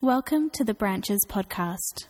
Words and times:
Welcome 0.00 0.50
to 0.50 0.62
the 0.62 0.74
Branches 0.74 1.18
podcast. 1.28 2.06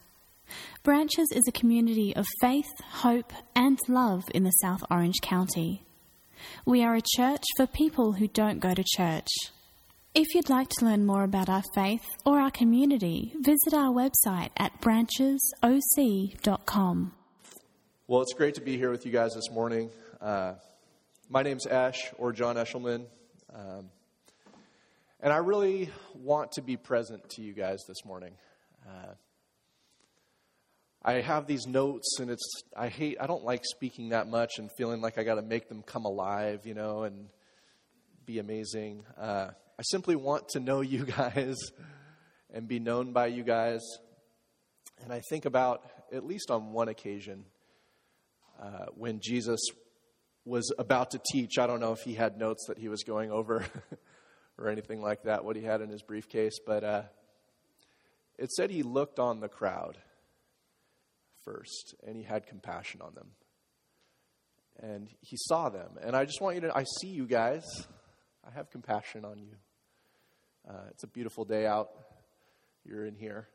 Branches 0.83 1.33
is 1.35 1.49
a 1.49 1.53
community 1.53 2.15
of 2.15 2.27
faith, 2.39 2.69
hope, 2.85 3.33
and 3.57 3.79
love 3.89 4.25
in 4.35 4.45
the 4.45 4.51
South 4.51 4.83
Orange 4.91 5.23
County. 5.23 5.87
We 6.67 6.85
are 6.85 6.97
a 6.97 7.03
church 7.17 7.45
for 7.57 7.67
people 7.67 8.13
who 8.13 8.29
don't 8.29 8.61
go 8.61 8.75
to 8.75 8.85
church. 8.87 9.29
If 10.15 10.35
you'd 10.35 10.51
like 10.51 10.69
to 10.69 10.85
learn 10.85 11.07
more 11.07 11.25
about 11.25 11.49
our 11.49 11.63
faith 11.75 12.05
or 12.27 12.39
our 12.39 12.51
community, 12.51 13.33
visit 13.41 13.73
our 13.73 13.91
website 13.91 14.51
at 14.59 14.83
branchesoc.com. 14.83 17.13
Well, 18.07 18.21
it's 18.21 18.35
great 18.35 18.55
to 18.57 18.61
be 18.61 18.77
here 18.77 18.91
with 18.91 19.07
you 19.07 19.13
guys 19.13 19.35
this 19.35 19.51
morning. 19.51 19.89
Uh, 20.21 20.57
my 21.31 21.43
name's 21.43 21.65
Ash, 21.67 22.13
or 22.19 22.33
John 22.33 22.57
Eshelman. 22.57 23.07
Um, 23.55 23.89
and 25.21 25.33
I 25.33 25.39
really 25.39 25.91
want 26.15 26.53
to 26.53 26.63
be 26.63 26.77
present 26.77 27.29
to 27.31 27.43
you 27.43 27.53
guys 27.53 27.85
this 27.89 28.05
morning. 28.05 28.35
Uh, 28.87 29.15
I 31.03 31.15
have 31.15 31.47
these 31.47 31.67
notes, 31.67 32.19
and 32.21 32.31
it's 32.31 32.63
I 32.77 32.89
hate 32.89 33.17
I 33.21 33.27
don't 33.27 33.45
like 33.45 33.65
speaking 33.65 34.11
that 34.11 34.29
much 34.29 34.59
and 34.59 34.71
feeling 34.77 35.01
like 35.01 35.19
I 35.19 35.25
got 35.25 35.35
to 35.35 35.43
make 35.43 35.69
them 35.69 35.83
come 35.83 36.05
alive, 36.05 36.67
you 36.67 36.75
know, 36.75 37.03
and 37.03 37.29
be 38.27 38.39
amazing. 38.39 39.05
Uh, 39.19 39.49
I 39.79 39.83
simply 39.83 40.17
want 40.17 40.49
to 40.51 40.61
know 40.61 40.81
you 40.83 41.05
guys 41.05 41.57
and 42.55 42.69
be 42.69 42.79
known 42.79 43.13
by 43.13 43.27
you 43.27 43.43
guys. 43.43 43.81
And 45.03 45.13
I 45.13 45.21
think 45.29 45.45
about 45.45 45.83
at 46.13 46.25
least 46.25 46.51
on 46.51 46.73
one 46.73 46.89
occasion 46.89 47.45
uh, 48.61 48.87
when 48.97 49.21
Jesus 49.21 49.61
was 50.45 50.73
about 50.79 51.11
to 51.13 51.21
teach. 51.33 51.59
I 51.59 51.67
don't 51.67 51.81
know 51.81 51.93
if 51.93 52.01
he 52.01 52.15
had 52.15 52.39
notes 52.39 52.67
that 52.69 52.79
he 52.79 52.89
was 52.89 53.03
going 53.03 53.31
over. 53.31 53.65
or 54.59 54.69
anything 54.69 55.01
like 55.01 55.23
that, 55.23 55.45
what 55.45 55.57
he 55.57 55.63
had 55.63 55.81
in 55.81 55.89
his 55.89 56.03
briefcase, 56.03 56.59
but 56.67 56.83
uh, 56.83 57.03
it 58.39 58.51
said 58.51 58.71
he 58.71 58.83
looked 58.83 59.19
on 59.19 59.41
the 59.41 59.49
crowd 59.49 59.99
first 61.45 61.95
and 62.07 62.17
he 62.17 62.23
had 62.23 62.47
compassion 62.47 63.01
on 63.01 63.15
them. 63.15 63.29
And 64.81 65.09
he 65.21 65.37
saw 65.37 65.69
them. 65.69 65.93
And 66.03 66.15
I 66.15 66.25
just 66.25 66.41
want 66.41 66.57
you 66.57 66.61
to, 66.63 66.77
I 66.77 66.85
see 67.01 67.09
you 67.09 67.27
guys. 67.27 67.65
I 68.47 68.53
have 68.55 68.71
compassion 68.71 69.25
on 69.25 69.39
you. 69.41 69.55
Uh, 70.69 70.85
it's 70.91 71.05
a 71.05 71.09
beautiful 71.09 71.45
day 71.45 71.67
out. 71.67 71.91
You're 72.85 73.05
in 73.05 73.17
here. 73.17 73.49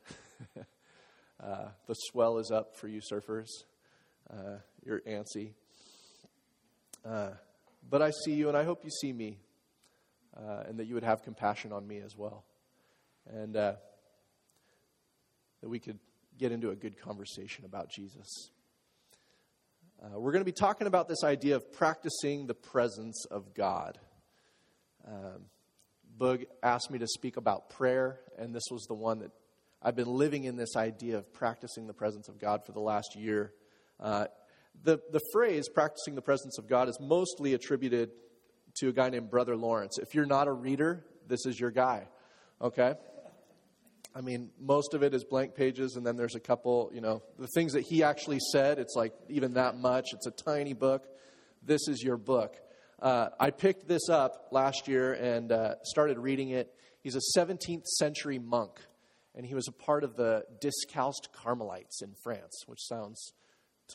uh, 0.57 1.67
the 1.87 1.93
swell 1.93 2.39
is 2.39 2.51
up 2.51 2.75
for 2.75 2.87
you 2.87 2.99
surfers. 2.99 3.47
Uh, 4.29 4.57
you're 4.85 5.01
antsy. 5.01 5.51
Uh, 7.05 7.31
but 7.89 8.01
I 8.01 8.11
see 8.25 8.33
you, 8.33 8.47
and 8.47 8.57
I 8.57 8.63
hope 8.63 8.83
you 8.83 8.89
see 8.89 9.13
me 9.13 9.39
uh, 10.37 10.63
and 10.67 10.79
that 10.79 10.85
you 10.85 10.95
would 10.95 11.03
have 11.03 11.23
compassion 11.23 11.71
on 11.71 11.87
me 11.87 11.99
as 11.99 12.17
well. 12.17 12.45
And 13.27 13.55
uh, 13.55 13.73
that 15.61 15.69
we 15.69 15.79
could 15.79 15.99
get 16.37 16.51
into 16.51 16.71
a 16.71 16.75
good 16.75 16.99
conversation 16.99 17.65
about 17.65 17.89
Jesus. 17.89 18.51
Uh, 20.03 20.19
we're 20.19 20.31
going 20.31 20.41
to 20.41 20.45
be 20.45 20.51
talking 20.51 20.87
about 20.87 21.07
this 21.07 21.23
idea 21.23 21.55
of 21.55 21.71
practicing 21.71 22.47
the 22.47 22.53
presence 22.53 23.25
of 23.31 23.53
God. 23.53 23.97
Um, 25.07 25.45
Boog 26.17 26.45
asked 26.61 26.91
me 26.91 26.99
to 26.99 27.07
speak 27.07 27.37
about 27.37 27.69
prayer, 27.69 28.19
and 28.37 28.53
this 28.53 28.65
was 28.69 28.85
the 28.87 28.93
one 28.93 29.19
that 29.19 29.31
I've 29.81 29.95
been 29.95 30.09
living 30.09 30.43
in 30.43 30.55
this 30.55 30.75
idea 30.75 31.17
of 31.17 31.33
practicing 31.33 31.87
the 31.87 31.93
presence 31.93 32.29
of 32.29 32.39
God 32.39 32.65
for 32.65 32.71
the 32.71 32.79
last 32.79 33.15
year. 33.15 33.53
Uh, 33.99 34.25
the, 34.83 34.99
the 35.11 35.21
phrase 35.31 35.69
practicing 35.69 36.15
the 36.15 36.21
presence 36.21 36.57
of 36.57 36.67
God 36.67 36.89
is 36.89 36.97
mostly 36.99 37.53
attributed 37.53 38.11
to 38.75 38.89
a 38.89 38.93
guy 38.93 39.09
named 39.09 39.29
Brother 39.29 39.55
Lawrence. 39.55 39.97
If 39.99 40.15
you're 40.15 40.25
not 40.25 40.47
a 40.47 40.51
reader, 40.51 41.05
this 41.27 41.45
is 41.45 41.59
your 41.59 41.71
guy, 41.71 42.07
okay? 42.61 42.95
I 44.15 44.21
mean, 44.21 44.51
most 44.59 44.93
of 44.93 45.01
it 45.01 45.13
is 45.13 45.23
blank 45.23 45.55
pages, 45.55 45.95
and 45.95 46.05
then 46.05 46.17
there's 46.17 46.35
a 46.35 46.39
couple, 46.39 46.91
you 46.93 47.01
know, 47.01 47.23
the 47.39 47.47
things 47.47 47.73
that 47.73 47.81
he 47.81 48.03
actually 48.03 48.39
said, 48.51 48.77
it's 48.77 48.95
like 48.95 49.13
even 49.27 49.53
that 49.53 49.77
much. 49.77 50.09
It's 50.13 50.27
a 50.27 50.31
tiny 50.31 50.73
book. 50.73 51.07
This 51.63 51.87
is 51.87 52.03
your 52.03 52.17
book. 52.17 52.55
Uh, 53.01 53.29
I 53.39 53.49
picked 53.49 53.87
this 53.87 54.09
up 54.09 54.49
last 54.51 54.87
year 54.87 55.13
and 55.13 55.51
uh, 55.51 55.75
started 55.83 56.19
reading 56.19 56.49
it. 56.49 56.73
He's 57.01 57.15
a 57.15 57.39
17th 57.39 57.85
century 57.85 58.37
monk, 58.37 58.79
and 59.35 59.45
he 59.45 59.55
was 59.55 59.67
a 59.67 59.71
part 59.71 60.03
of 60.03 60.15
the 60.15 60.45
Discalced 60.61 61.29
Carmelites 61.33 62.01
in 62.01 62.13
France, 62.23 62.63
which 62.67 62.81
sounds 62.81 63.33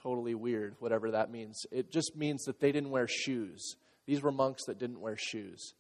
totally 0.03 0.35
weird, 0.35 0.75
whatever 0.81 1.13
that 1.13 1.31
means. 1.31 1.65
It 1.71 1.93
just 1.93 2.17
means 2.17 2.43
that 2.45 2.61
they 2.61 2.73
didn't 2.73 2.91
wear 2.91 3.07
shoes. 3.09 3.77
These 4.09 4.23
were 4.23 4.33
monks 4.33 4.65
that 4.65 4.79
didn't 4.79 5.01
wear 5.01 5.19
shoes. 5.19 5.75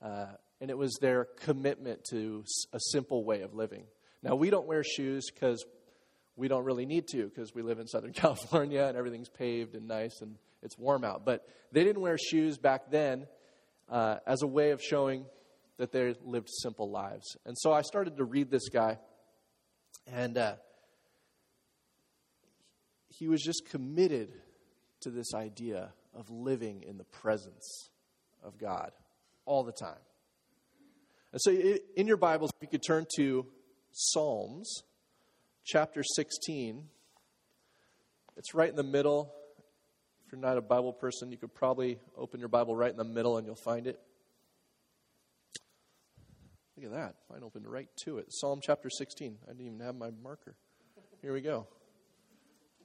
Uh, 0.00 0.28
and 0.58 0.70
it 0.70 0.78
was 0.78 0.96
their 1.02 1.26
commitment 1.42 2.02
to 2.04 2.42
a 2.72 2.80
simple 2.80 3.24
way 3.24 3.42
of 3.42 3.52
living. 3.52 3.84
Now, 4.22 4.36
we 4.36 4.48
don't 4.48 4.66
wear 4.66 4.82
shoes 4.82 5.26
because 5.30 5.62
we 6.34 6.48
don't 6.48 6.64
really 6.64 6.86
need 6.86 7.08
to 7.08 7.24
because 7.24 7.54
we 7.54 7.60
live 7.60 7.78
in 7.78 7.86
Southern 7.86 8.12
California 8.14 8.84
and 8.84 8.96
everything's 8.96 9.28
paved 9.28 9.74
and 9.74 9.86
nice 9.86 10.22
and 10.22 10.36
it's 10.62 10.78
warm 10.78 11.04
out. 11.04 11.26
But 11.26 11.46
they 11.72 11.84
didn't 11.84 12.00
wear 12.00 12.16
shoes 12.16 12.56
back 12.56 12.90
then 12.90 13.26
uh, 13.90 14.16
as 14.26 14.40
a 14.40 14.46
way 14.46 14.70
of 14.70 14.80
showing 14.80 15.26
that 15.76 15.92
they 15.92 16.14
lived 16.24 16.48
simple 16.62 16.90
lives. 16.90 17.36
And 17.44 17.54
so 17.58 17.70
I 17.70 17.82
started 17.82 18.16
to 18.16 18.24
read 18.24 18.50
this 18.50 18.70
guy, 18.70 18.96
and 20.10 20.38
uh, 20.38 20.54
he 23.10 23.28
was 23.28 23.42
just 23.42 23.68
committed 23.68 24.32
to 25.02 25.10
this 25.10 25.34
idea 25.34 25.92
of 26.14 26.30
living 26.30 26.82
in 26.82 26.98
the 26.98 27.04
presence 27.04 27.90
of 28.42 28.58
God 28.58 28.92
all 29.46 29.62
the 29.64 29.72
time. 29.72 29.98
And 31.32 31.40
so, 31.40 31.50
in 31.50 32.06
your 32.06 32.16
Bibles, 32.16 32.50
you 32.60 32.68
could 32.68 32.82
turn 32.82 33.06
to 33.16 33.46
Psalms 33.90 34.82
chapter 35.64 36.02
16, 36.02 36.84
it's 38.36 38.54
right 38.54 38.68
in 38.68 38.76
the 38.76 38.82
middle. 38.82 39.32
If 40.26 40.32
you're 40.32 40.40
not 40.40 40.58
a 40.58 40.62
Bible 40.62 40.92
person, 40.92 41.30
you 41.30 41.38
could 41.38 41.54
probably 41.54 41.98
open 42.16 42.40
your 42.40 42.48
Bible 42.48 42.74
right 42.76 42.90
in 42.90 42.96
the 42.96 43.04
middle 43.04 43.38
and 43.38 43.46
you'll 43.46 43.56
find 43.56 43.86
it. 43.86 43.98
Look 46.76 46.86
at 46.86 46.92
that. 46.92 47.14
Mine 47.30 47.42
opened 47.44 47.66
right 47.68 47.88
to 48.04 48.18
it. 48.18 48.26
Psalm 48.30 48.60
chapter 48.62 48.90
16. 48.90 49.38
I 49.44 49.52
didn't 49.52 49.66
even 49.66 49.80
have 49.80 49.94
my 49.94 50.10
marker. 50.22 50.56
Here 51.22 51.32
we 51.32 51.40
go. 51.40 51.68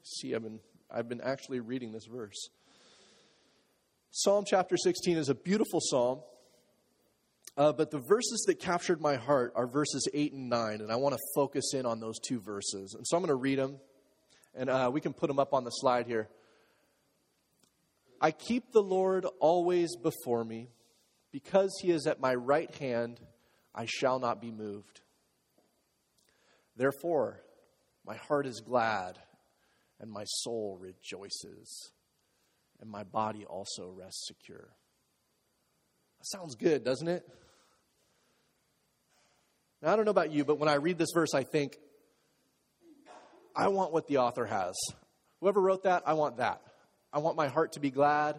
See, 0.03 0.35
I've 0.35 0.43
been, 0.43 0.59
I've 0.91 1.09
been 1.09 1.21
actually 1.21 1.59
reading 1.59 1.91
this 1.91 2.05
verse. 2.05 2.49
Psalm 4.11 4.43
chapter 4.47 4.75
16 4.75 5.17
is 5.17 5.29
a 5.29 5.35
beautiful 5.35 5.79
psalm, 5.79 6.21
uh, 7.57 7.71
but 7.73 7.91
the 7.91 7.99
verses 7.99 8.43
that 8.47 8.59
captured 8.59 8.99
my 9.01 9.15
heart 9.15 9.53
are 9.55 9.67
verses 9.67 10.07
8 10.13 10.33
and 10.33 10.49
9, 10.49 10.81
and 10.81 10.91
I 10.91 10.95
want 10.95 11.15
to 11.15 11.21
focus 11.35 11.73
in 11.73 11.85
on 11.85 11.99
those 11.99 12.19
two 12.19 12.39
verses. 12.39 12.95
And 12.95 13.05
so 13.05 13.17
I'm 13.17 13.21
going 13.21 13.29
to 13.29 13.35
read 13.35 13.59
them, 13.59 13.77
and 14.55 14.69
uh, 14.69 14.89
we 14.91 15.01
can 15.01 15.13
put 15.13 15.27
them 15.27 15.39
up 15.39 15.53
on 15.53 15.63
the 15.63 15.69
slide 15.69 16.07
here. 16.07 16.27
I 18.19 18.31
keep 18.31 18.71
the 18.71 18.81
Lord 18.81 19.25
always 19.39 19.95
before 19.95 20.43
me. 20.43 20.69
Because 21.31 21.77
he 21.81 21.91
is 21.91 22.07
at 22.07 22.19
my 22.19 22.33
right 22.33 22.73
hand, 22.75 23.19
I 23.75 23.85
shall 23.85 24.19
not 24.19 24.41
be 24.41 24.51
moved. 24.51 25.01
Therefore, 26.75 27.41
my 28.05 28.15
heart 28.15 28.47
is 28.47 28.61
glad, 28.61 29.19
and 29.99 30.09
my 30.09 30.23
soul 30.23 30.77
rejoices 30.81 31.91
and 32.81 32.89
my 32.89 33.03
body 33.03 33.45
also 33.45 33.89
rests 33.89 34.27
secure. 34.27 34.69
That 36.19 36.25
sounds 36.25 36.55
good, 36.55 36.83
doesn't 36.83 37.07
it? 37.07 37.23
Now, 39.81 39.93
I 39.93 39.95
don't 39.95 40.05
know 40.05 40.11
about 40.11 40.31
you, 40.31 40.43
but 40.43 40.59
when 40.59 40.69
I 40.69 40.75
read 40.75 40.97
this 40.97 41.11
verse, 41.13 41.33
I 41.33 41.43
think, 41.43 41.77
I 43.55 43.69
want 43.69 43.93
what 43.93 44.07
the 44.07 44.17
author 44.17 44.45
has. 44.45 44.75
Whoever 45.39 45.61
wrote 45.61 45.83
that, 45.83 46.03
I 46.05 46.13
want 46.13 46.37
that. 46.37 46.61
I 47.11 47.19
want 47.19 47.37
my 47.37 47.47
heart 47.47 47.73
to 47.73 47.79
be 47.79 47.89
glad. 47.89 48.35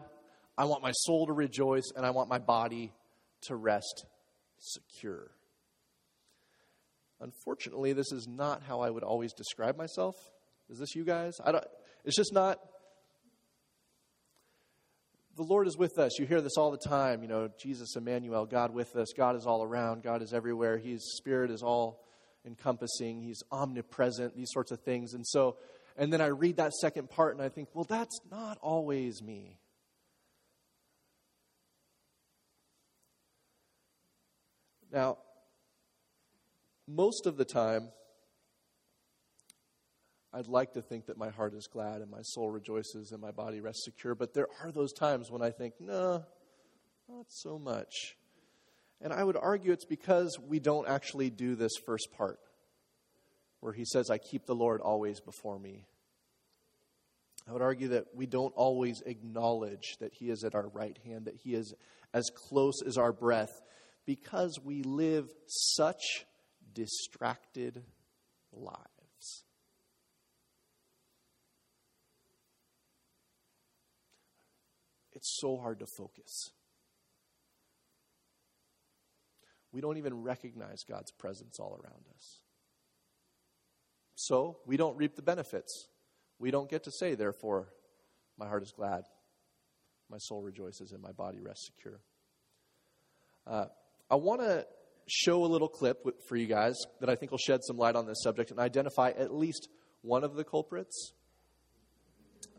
I 0.57 0.65
want 0.65 0.83
my 0.83 0.93
soul 0.93 1.27
to 1.27 1.33
rejoice, 1.33 1.91
and 1.97 2.05
I 2.05 2.11
want 2.11 2.28
my 2.28 2.39
body 2.39 2.93
to 3.43 3.57
rest 3.57 4.05
secure. 4.59 5.31
Unfortunately, 7.21 7.93
this 7.93 8.12
is 8.12 8.28
not 8.28 8.62
how 8.62 8.81
I 8.81 8.91
would 8.91 9.03
always 9.03 9.33
describe 9.33 9.77
myself. 9.77 10.15
Is 10.69 10.78
this 10.78 10.95
you 10.95 11.04
guys? 11.04 11.41
I 11.45 11.53
don't, 11.53 11.65
it's 12.04 12.16
just 12.16 12.33
not 12.33 12.59
the 15.41 15.47
Lord 15.47 15.66
is 15.66 15.78
with 15.78 15.98
us. 15.98 16.19
You 16.19 16.27
hear 16.27 16.42
this 16.42 16.59
all 16.59 16.71
the 16.71 16.77
time. 16.77 17.22
You 17.22 17.28
know, 17.28 17.48
Jesus, 17.59 17.97
Emmanuel, 17.97 18.45
God 18.45 18.75
with 18.75 18.95
us. 18.95 19.15
God 19.16 19.37
is 19.37 19.47
all 19.47 19.63
around. 19.63 20.03
God 20.03 20.21
is 20.21 20.34
everywhere. 20.34 20.77
His 20.77 21.16
Spirit 21.16 21.51
is 21.51 21.63
all 21.63 22.04
encompassing. 22.45 23.22
He's 23.22 23.42
omnipresent, 23.51 24.37
these 24.37 24.51
sorts 24.53 24.71
of 24.71 24.81
things. 24.81 25.15
And 25.15 25.27
so, 25.27 25.57
and 25.97 26.13
then 26.13 26.21
I 26.21 26.27
read 26.27 26.59
that 26.59 26.75
second 26.75 27.09
part 27.09 27.34
and 27.34 27.42
I 27.42 27.48
think, 27.48 27.71
well, 27.72 27.87
that's 27.89 28.21
not 28.31 28.59
always 28.60 29.22
me. 29.22 29.59
Now, 34.92 35.16
most 36.87 37.25
of 37.25 37.39
the 37.39 37.47
time, 37.47 37.89
I'd 40.32 40.47
like 40.47 40.74
to 40.74 40.82
think 40.82 41.06
that 41.06 41.18
my 41.18 41.30
heart 41.30 41.54
is 41.54 41.66
glad 41.66 42.03
and 42.03 42.10
my 42.10 42.22
soul 42.22 42.50
rejoices 42.50 43.10
and 43.10 43.21
my 43.21 43.32
body 43.32 43.60
rests 43.60 43.84
secure, 43.84 44.15
but 44.15 44.32
there 44.32 44.47
are 44.62 44.71
those 44.71 44.92
times 44.92 45.30
when 45.30 45.42
I 45.42 45.50
think, 45.50 45.74
no, 45.80 46.24
not 47.09 47.27
so 47.28 47.59
much. 47.59 48.16
And 49.00 49.12
I 49.12 49.24
would 49.24 49.36
argue 49.36 49.72
it's 49.72 49.84
because 49.84 50.38
we 50.38 50.60
don't 50.60 50.86
actually 50.86 51.30
do 51.30 51.56
this 51.56 51.72
first 51.84 52.09
part. 52.16 52.38
where 53.60 53.72
he 53.72 53.84
says, 53.84 54.10
I 54.10 54.18
keep 54.18 54.47
the 54.47 54.54
Lord 54.54 54.80
always 54.80 55.21
before 55.21 55.59
me. 55.59 55.84
I 57.48 57.53
would 57.53 57.62
argue 57.62 57.88
that 57.88 58.06
we 58.15 58.27
don't 58.27 58.54
always 58.54 59.03
acknowledge 59.06 59.97
that 60.00 60.12
he 60.15 60.30
is 60.30 60.44
at 60.44 60.54
our 60.54 60.68
right 60.68 60.98
hand, 61.04 61.27
that 61.27 61.36
he 61.36 61.54
is 61.54 61.74
as 62.12 62.30
close 62.48 62.82
as 62.86 62.97
our 62.97 63.12
breath, 63.12 63.62
because 64.06 64.59
we 64.62 64.82
live 64.82 65.28
such 65.47 66.27
distracted 66.74 67.82
lives. 68.53 68.78
It's 75.21 75.37
so 75.39 75.59
hard 75.59 75.81
to 75.81 75.87
focus. 75.87 76.51
We 79.71 79.83
don't 79.83 79.99
even 79.99 80.22
recognize 80.22 80.83
God's 80.89 81.13
presence 81.13 81.61
all 81.61 81.78
around 81.83 82.05
us. 82.17 82.39
So 84.15 84.61
we 84.67 84.78
don't 84.78 84.97
reap 84.97 85.17
the 85.17 85.22
benefits. 85.22 85.89
We 86.39 86.51
don't 86.51 86.71
get 86.71 86.84
to 86.84 86.91
say, 86.91 87.15
therefore, 87.15 87.69
my 88.39 88.47
heart 88.47 88.63
is 88.63 88.72
glad, 88.75 89.03
my 90.11 90.17
soul 90.19 90.41
rejoices, 90.41 90.93
and 90.93 91.03
my 91.03 91.13
body 91.13 91.39
rests 91.39 91.66
secure. 91.66 92.01
Uh, 93.47 93.66
I 94.11 94.15
want 94.15 94.41
to 94.41 94.66
show 95.07 95.45
a 95.45 95.47
little 95.47 95.69
clip 95.69 95.99
for 96.28 96.37
you 96.37 96.47
guys 96.47 96.77
that 97.01 97.11
I 97.11 97.15
think 97.15 97.31
will 97.31 97.39
shed 97.39 97.61
some 97.63 97.77
light 97.77 97.95
on 97.95 98.07
this 98.07 98.23
subject 98.23 98.51
and 98.51 98.59
identify 98.59 99.11
at 99.11 99.34
least 99.34 99.69
one 100.01 100.25
of 100.25 100.34
the 100.34 100.45
culprits 100.45 101.13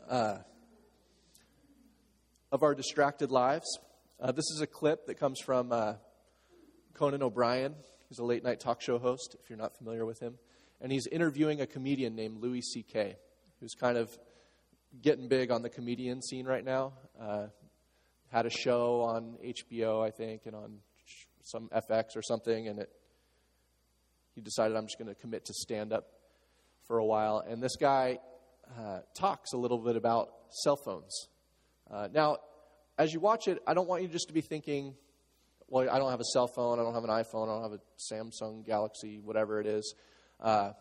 uh, 0.08 0.38
of 2.52 2.62
our 2.62 2.74
distracted 2.74 3.30
lives. 3.30 3.66
Uh, 4.20 4.30
this 4.30 4.44
is 4.54 4.60
a 4.60 4.66
clip 4.66 5.06
that 5.06 5.18
comes 5.18 5.40
from 5.40 5.72
uh, 5.72 5.94
Conan 6.92 7.22
O'Brien. 7.22 7.74
He's 8.10 8.18
a 8.18 8.24
late 8.24 8.44
night 8.44 8.60
talk 8.60 8.82
show 8.82 8.98
host, 8.98 9.34
if 9.42 9.48
you're 9.48 9.58
not 9.58 9.76
familiar 9.78 10.04
with 10.04 10.20
him. 10.20 10.34
And 10.82 10.92
he's 10.92 11.06
interviewing 11.06 11.62
a 11.62 11.66
comedian 11.66 12.14
named 12.14 12.42
Louis 12.42 12.60
C.K., 12.60 13.16
who's 13.60 13.72
kind 13.72 13.96
of 13.96 14.10
getting 15.00 15.28
big 15.28 15.50
on 15.50 15.62
the 15.62 15.70
comedian 15.70 16.20
scene 16.20 16.44
right 16.44 16.64
now. 16.64 16.92
Uh, 17.18 17.46
had 18.30 18.44
a 18.44 18.50
show 18.50 19.00
on 19.00 19.38
HBO, 19.42 20.06
I 20.06 20.10
think, 20.10 20.42
and 20.44 20.54
on 20.54 20.78
some 21.42 21.70
FX 21.74 22.16
or 22.16 22.22
something, 22.22 22.68
and 22.68 22.80
it, 22.80 22.90
he 24.34 24.42
decided 24.42 24.76
I'm 24.76 24.84
just 24.84 24.98
going 24.98 25.08
to 25.08 25.18
commit 25.18 25.46
to 25.46 25.54
stand 25.54 25.92
up 25.92 26.06
for 26.86 26.98
a 26.98 27.04
while. 27.04 27.42
And 27.46 27.62
this 27.62 27.76
guy 27.76 28.18
uh, 28.78 29.00
talks 29.16 29.52
a 29.54 29.56
little 29.56 29.78
bit 29.78 29.96
about 29.96 30.28
cell 30.50 30.76
phones. 30.76 31.28
Uh, 31.92 32.08
now, 32.12 32.38
as 32.96 33.12
you 33.12 33.20
watch 33.20 33.48
it, 33.48 33.58
I 33.66 33.74
don't 33.74 33.86
want 33.86 34.02
you 34.02 34.08
just 34.08 34.28
to 34.28 34.34
be 34.34 34.40
thinking, 34.40 34.94
well, 35.68 35.88
I 35.90 35.98
don't 35.98 36.10
have 36.10 36.20
a 36.20 36.30
cell 36.32 36.48
phone, 36.48 36.78
I 36.78 36.82
don't 36.82 36.94
have 36.94 37.04
an 37.04 37.10
iPhone, 37.10 37.48
I 37.48 37.60
don't 37.60 37.70
have 37.70 37.72
a 37.72 37.80
Samsung 38.12 38.64
Galaxy, 38.64 39.20
whatever 39.22 39.60
it 39.60 39.66
is. 39.66 39.94
Uh, 40.40 40.72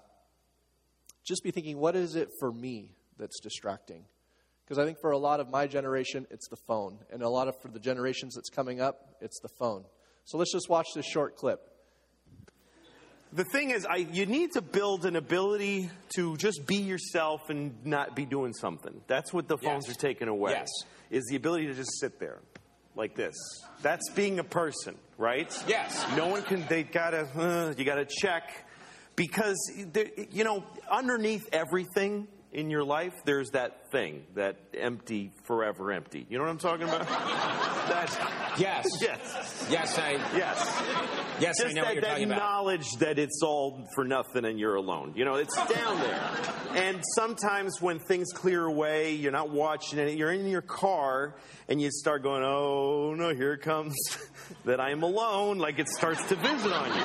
just 1.23 1.43
be 1.43 1.51
thinking, 1.51 1.77
what 1.77 1.95
is 1.95 2.15
it 2.15 2.29
for 2.39 2.51
me 2.51 2.95
that's 3.17 3.39
distracting? 3.41 4.05
Because 4.63 4.79
I 4.79 4.85
think 4.85 4.99
for 4.99 5.11
a 5.11 5.17
lot 5.17 5.41
of 5.41 5.49
my 5.49 5.67
generation, 5.67 6.25
it's 6.31 6.47
the 6.47 6.55
phone. 6.55 6.99
And 7.11 7.21
a 7.21 7.29
lot 7.29 7.49
of 7.49 7.59
for 7.61 7.67
the 7.67 7.79
generations 7.79 8.35
that's 8.35 8.49
coming 8.49 8.79
up, 8.79 9.15
it's 9.19 9.39
the 9.41 9.49
phone. 9.49 9.83
So 10.23 10.37
let's 10.37 10.53
just 10.53 10.69
watch 10.69 10.87
this 10.95 11.05
short 11.05 11.35
clip. 11.35 11.59
The 13.33 13.45
thing 13.45 13.69
is, 13.69 13.85
I, 13.85 13.95
you 13.97 14.25
need 14.25 14.51
to 14.53 14.61
build 14.61 15.05
an 15.05 15.15
ability 15.15 15.89
to 16.17 16.35
just 16.35 16.65
be 16.67 16.75
yourself 16.77 17.49
and 17.49 17.73
not 17.85 18.13
be 18.15 18.25
doing 18.25 18.51
something. 18.53 18.99
That's 19.07 19.31
what 19.31 19.47
the 19.47 19.57
phones 19.57 19.85
Yes. 19.87 19.95
are 19.95 19.99
taking 19.99 20.27
away. 20.27 20.51
Yes. 20.51 20.67
Is 21.09 21.23
the 21.29 21.37
ability 21.37 21.67
to 21.67 21.73
just 21.73 21.97
sit 21.99 22.19
there 22.19 22.39
like 22.95 23.15
this. 23.15 23.35
That's 23.81 24.09
being 24.15 24.39
a 24.39 24.43
person, 24.43 24.95
right? 25.17 25.49
Yes. 25.65 26.05
No 26.17 26.27
one 26.27 26.41
can, 26.43 26.65
they 26.67 26.83
gotta, 26.83 27.27
uh, 27.37 27.73
you 27.77 27.85
gotta 27.85 28.05
check. 28.05 28.51
Because, 29.15 29.57
you 30.31 30.43
know, 30.43 30.63
underneath 30.89 31.43
everything 31.53 32.27
in 32.53 32.69
your 32.69 32.83
life, 32.83 33.13
there's 33.25 33.51
that 33.51 33.89
thing, 33.91 34.23
that 34.35 34.57
empty, 34.77 35.31
forever 35.45 35.91
empty. 35.91 36.25
You 36.29 36.37
know 36.37 36.43
what 36.43 36.49
I'm 36.51 36.57
talking 36.57 36.83
about? 36.87 37.07
That's, 37.07 38.17
Yes. 38.59 38.85
yes. 39.01 39.67
Yes, 39.69 39.97
I. 39.97 40.11
Yes. 40.35 40.83
Yes, 41.39 41.59
I 41.59 41.63
Just 41.63 41.75
know 41.75 41.83
what 41.83 41.93
you're 41.93 42.01
that 42.01 42.09
talking 42.09 42.25
about. 42.25 42.37
knowledge 42.39 42.91
that 42.99 43.17
it's 43.17 43.41
all 43.41 43.87
for 43.95 44.03
nothing 44.03 44.43
and 44.45 44.59
you're 44.59 44.75
alone. 44.75 45.13
You 45.15 45.23
know, 45.25 45.35
it's 45.35 45.55
down 45.55 45.99
there. 45.99 46.29
And 46.75 47.01
sometimes 47.15 47.81
when 47.81 47.99
things 47.99 48.31
clear 48.33 48.65
away, 48.65 49.13
you're 49.13 49.31
not 49.31 49.49
watching 49.49 49.99
it, 49.99 50.17
you're 50.17 50.31
in 50.33 50.47
your 50.47 50.61
car 50.61 51.35
and 51.69 51.81
you 51.81 51.89
start 51.91 52.23
going, 52.23 52.43
oh 52.43 53.13
no, 53.15 53.33
here 53.33 53.53
it 53.53 53.61
comes 53.61 53.95
that 54.65 54.79
I'm 54.81 55.03
alone. 55.03 55.57
Like 55.57 55.79
it 55.79 55.87
starts 55.87 56.21
to 56.27 56.35
visit 56.35 56.71
on 56.71 56.87
you. 56.97 57.03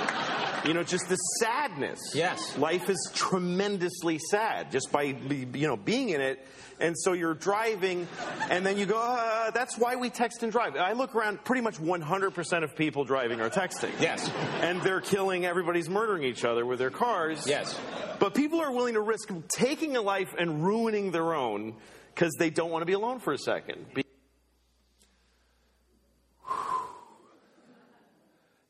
You 0.66 0.74
know, 0.74 0.82
just 0.82 1.08
the 1.08 1.16
sadness. 1.16 2.14
Yes. 2.14 2.56
Life 2.58 2.90
is 2.90 3.10
tremendously 3.14 4.18
sad 4.18 4.72
just 4.72 4.90
by, 4.90 5.02
you 5.02 5.66
know, 5.66 5.76
being 5.76 6.10
in 6.10 6.20
it. 6.20 6.44
And 6.78 6.94
so 6.98 7.14
you're 7.14 7.34
driving, 7.34 8.06
and 8.50 8.66
then 8.66 8.76
you 8.76 8.84
go, 8.84 8.98
uh, 8.98 9.50
that's 9.50 9.78
why 9.78 9.96
we 9.96 10.10
text 10.10 10.42
and 10.42 10.52
drive. 10.52 10.76
I 10.76 10.92
look 10.92 11.14
around, 11.14 11.42
pretty 11.42 11.62
much 11.62 11.78
100% 11.78 12.62
of 12.62 12.76
people 12.76 13.04
driving 13.04 13.40
are 13.40 13.48
texting. 13.48 13.98
Yes. 13.98 14.30
And 14.60 14.82
they're 14.82 15.00
killing, 15.00 15.46
everybody's 15.46 15.88
murdering 15.88 16.24
each 16.24 16.44
other 16.44 16.66
with 16.66 16.78
their 16.78 16.90
cars. 16.90 17.46
Yes. 17.46 17.78
But 18.18 18.34
people 18.34 18.60
are 18.60 18.72
willing 18.72 18.94
to 18.94 19.00
risk 19.00 19.32
taking 19.48 19.96
a 19.96 20.02
life 20.02 20.34
and 20.38 20.64
ruining 20.64 21.12
their 21.12 21.34
own 21.34 21.74
because 22.14 22.34
they 22.38 22.50
don't 22.50 22.70
want 22.70 22.82
to 22.82 22.86
be 22.86 22.92
alone 22.92 23.20
for 23.20 23.32
a 23.32 23.38
second. 23.38 23.86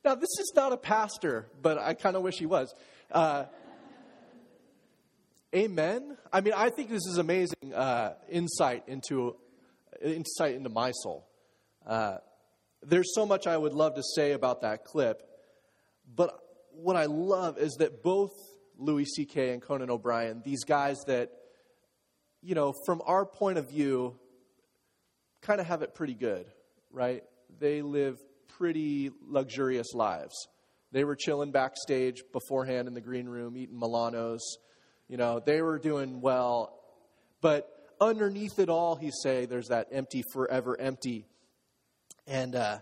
Now, 0.06 0.14
this 0.14 0.38
is 0.38 0.52
not 0.54 0.72
a 0.72 0.76
pastor, 0.76 1.48
but 1.60 1.78
I 1.78 1.94
kind 1.94 2.14
of 2.14 2.22
wish 2.22 2.38
he 2.38 2.46
was. 2.46 2.72
Uh, 3.10 3.46
amen. 5.52 6.16
I 6.32 6.42
mean, 6.42 6.54
I 6.56 6.70
think 6.70 6.90
this 6.90 7.04
is 7.06 7.18
amazing 7.18 7.74
uh, 7.74 8.14
insight 8.30 8.84
into 8.86 9.34
insight 10.00 10.54
into 10.54 10.68
my 10.68 10.92
soul. 10.92 11.26
Uh, 11.84 12.18
there's 12.84 13.12
so 13.16 13.26
much 13.26 13.48
I 13.48 13.56
would 13.56 13.72
love 13.72 13.96
to 13.96 14.02
say 14.14 14.30
about 14.30 14.60
that 14.60 14.84
clip, 14.84 15.28
but 16.14 16.38
what 16.70 16.94
I 16.94 17.06
love 17.06 17.58
is 17.58 17.72
that 17.80 18.04
both 18.04 18.30
Louis 18.78 19.06
C.K. 19.06 19.54
and 19.54 19.60
Conan 19.60 19.90
O'Brien, 19.90 20.40
these 20.44 20.62
guys 20.62 20.98
that, 21.08 21.32
you 22.42 22.54
know, 22.54 22.74
from 22.84 23.02
our 23.06 23.26
point 23.26 23.58
of 23.58 23.68
view, 23.68 24.14
kind 25.40 25.60
of 25.60 25.66
have 25.66 25.82
it 25.82 25.96
pretty 25.96 26.14
good, 26.14 26.46
right? 26.92 27.24
They 27.58 27.82
live 27.82 28.20
pretty 28.58 29.10
luxurious 29.26 29.94
lives. 29.94 30.48
They 30.92 31.04
were 31.04 31.16
chilling 31.16 31.50
backstage 31.50 32.22
beforehand 32.32 32.88
in 32.88 32.94
the 32.94 33.00
green 33.00 33.28
room, 33.28 33.56
eating 33.56 33.78
Milanos. 33.78 34.40
You 35.08 35.16
know, 35.16 35.40
they 35.44 35.60
were 35.60 35.78
doing 35.78 36.20
well. 36.20 36.80
But 37.40 37.68
underneath 38.00 38.58
it 38.58 38.68
all, 38.68 38.96
he 38.96 39.10
say, 39.22 39.46
there's 39.46 39.68
that 39.68 39.88
empty, 39.92 40.22
forever 40.32 40.80
empty. 40.80 41.26
And 42.26 42.54
uh, 42.54 42.78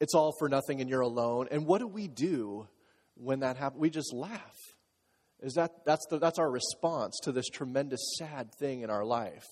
it's 0.00 0.14
all 0.14 0.32
for 0.38 0.48
nothing 0.48 0.80
and 0.80 0.90
you're 0.90 1.00
alone. 1.00 1.48
And 1.50 1.66
what 1.66 1.80
do 1.80 1.86
we 1.86 2.08
do 2.08 2.66
when 3.14 3.40
that 3.40 3.56
happens? 3.56 3.80
We 3.80 3.90
just 3.90 4.12
laugh. 4.12 4.56
Is 5.40 5.54
that, 5.54 5.84
that's, 5.84 6.06
the, 6.10 6.18
that's 6.18 6.38
our 6.38 6.50
response 6.50 7.18
to 7.24 7.32
this 7.32 7.48
tremendous 7.48 8.00
sad 8.18 8.50
thing 8.58 8.82
in 8.82 8.90
our 8.90 9.04
life. 9.04 9.44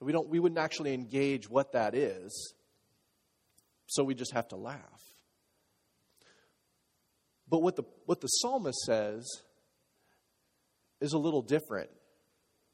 We, 0.00 0.12
don't, 0.12 0.28
we 0.28 0.38
wouldn't 0.38 0.58
actually 0.58 0.94
engage 0.94 1.48
what 1.48 1.72
that 1.72 1.94
is, 1.94 2.54
so 3.86 4.04
we 4.04 4.14
just 4.14 4.32
have 4.32 4.48
to 4.48 4.56
laugh. 4.56 5.02
But 7.48 7.62
what 7.62 7.76
the, 7.76 7.84
what 8.06 8.20
the 8.20 8.26
psalmist 8.28 8.78
says 8.84 9.26
is 11.00 11.12
a 11.12 11.18
little 11.18 11.42
different, 11.42 11.90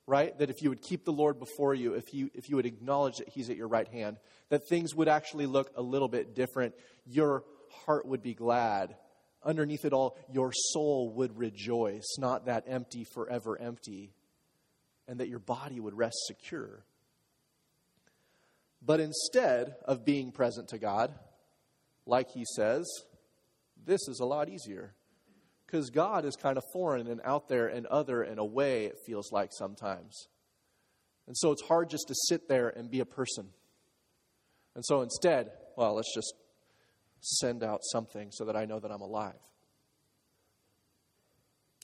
right? 0.06 0.36
That 0.38 0.50
if 0.50 0.62
you 0.62 0.68
would 0.68 0.82
keep 0.82 1.04
the 1.04 1.12
Lord 1.12 1.38
before 1.38 1.74
you, 1.74 1.94
if 1.94 2.14
you, 2.14 2.30
if 2.34 2.48
you 2.48 2.56
would 2.56 2.66
acknowledge 2.66 3.16
that 3.16 3.28
He's 3.28 3.50
at 3.50 3.56
your 3.56 3.68
right 3.68 3.88
hand, 3.88 4.18
that 4.48 4.68
things 4.68 4.94
would 4.94 5.08
actually 5.08 5.46
look 5.46 5.70
a 5.76 5.82
little 5.82 6.08
bit 6.08 6.34
different. 6.34 6.74
Your 7.04 7.44
heart 7.84 8.06
would 8.06 8.22
be 8.22 8.34
glad. 8.34 8.94
Underneath 9.42 9.84
it 9.84 9.92
all, 9.92 10.18
your 10.30 10.52
soul 10.52 11.12
would 11.14 11.36
rejoice, 11.36 12.16
not 12.18 12.46
that 12.46 12.64
empty, 12.68 13.04
forever 13.04 13.60
empty, 13.60 14.12
and 15.08 15.18
that 15.20 15.28
your 15.28 15.38
body 15.38 15.80
would 15.80 15.96
rest 15.96 16.16
secure. 16.26 16.84
But 18.82 19.00
instead 19.00 19.76
of 19.84 20.04
being 20.04 20.32
present 20.32 20.68
to 20.68 20.78
God, 20.78 21.12
like 22.06 22.30
he 22.30 22.44
says, 22.56 22.86
this 23.84 24.08
is 24.08 24.20
a 24.20 24.24
lot 24.24 24.48
easier. 24.48 24.94
Because 25.66 25.90
God 25.90 26.24
is 26.24 26.34
kind 26.34 26.56
of 26.58 26.64
foreign 26.72 27.06
and 27.06 27.20
out 27.24 27.48
there 27.48 27.68
and 27.68 27.86
other 27.86 28.22
and 28.22 28.38
away, 28.38 28.86
it 28.86 28.96
feels 29.06 29.30
like 29.30 29.50
sometimes. 29.52 30.28
And 31.26 31.36
so 31.36 31.52
it's 31.52 31.62
hard 31.62 31.90
just 31.90 32.08
to 32.08 32.14
sit 32.28 32.48
there 32.48 32.70
and 32.70 32.90
be 32.90 33.00
a 33.00 33.04
person. 33.04 33.50
And 34.74 34.84
so 34.84 35.02
instead, 35.02 35.50
well, 35.76 35.94
let's 35.94 36.12
just 36.14 36.34
send 37.20 37.62
out 37.62 37.80
something 37.82 38.30
so 38.32 38.46
that 38.46 38.56
I 38.56 38.64
know 38.64 38.80
that 38.80 38.90
I'm 38.90 39.00
alive. 39.00 39.38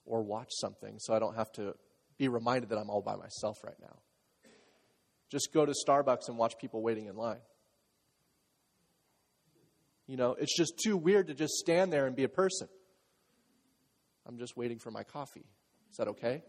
Or 0.04 0.22
watch 0.22 0.48
something 0.50 0.98
so 0.98 1.14
I 1.14 1.18
don't 1.18 1.36
have 1.36 1.52
to 1.52 1.74
be 2.18 2.28
reminded 2.28 2.70
that 2.70 2.78
I'm 2.78 2.90
all 2.90 3.02
by 3.02 3.16
myself 3.16 3.58
right 3.62 3.78
now. 3.80 3.98
Just 5.30 5.52
go 5.52 5.66
to 5.66 5.72
Starbucks 5.86 6.28
and 6.28 6.38
watch 6.38 6.58
people 6.58 6.82
waiting 6.82 7.06
in 7.06 7.16
line. 7.16 7.40
You 10.06 10.16
know, 10.16 10.36
it's 10.38 10.56
just 10.56 10.74
too 10.82 10.96
weird 10.96 11.28
to 11.28 11.34
just 11.34 11.54
stand 11.54 11.92
there 11.92 12.06
and 12.06 12.14
be 12.14 12.24
a 12.24 12.28
person. 12.28 12.68
I'm 14.26 14.38
just 14.38 14.56
waiting 14.56 14.78
for 14.78 14.90
my 14.90 15.02
coffee. 15.02 15.46
Is 15.90 15.96
that 15.96 16.08
okay? 16.08 16.42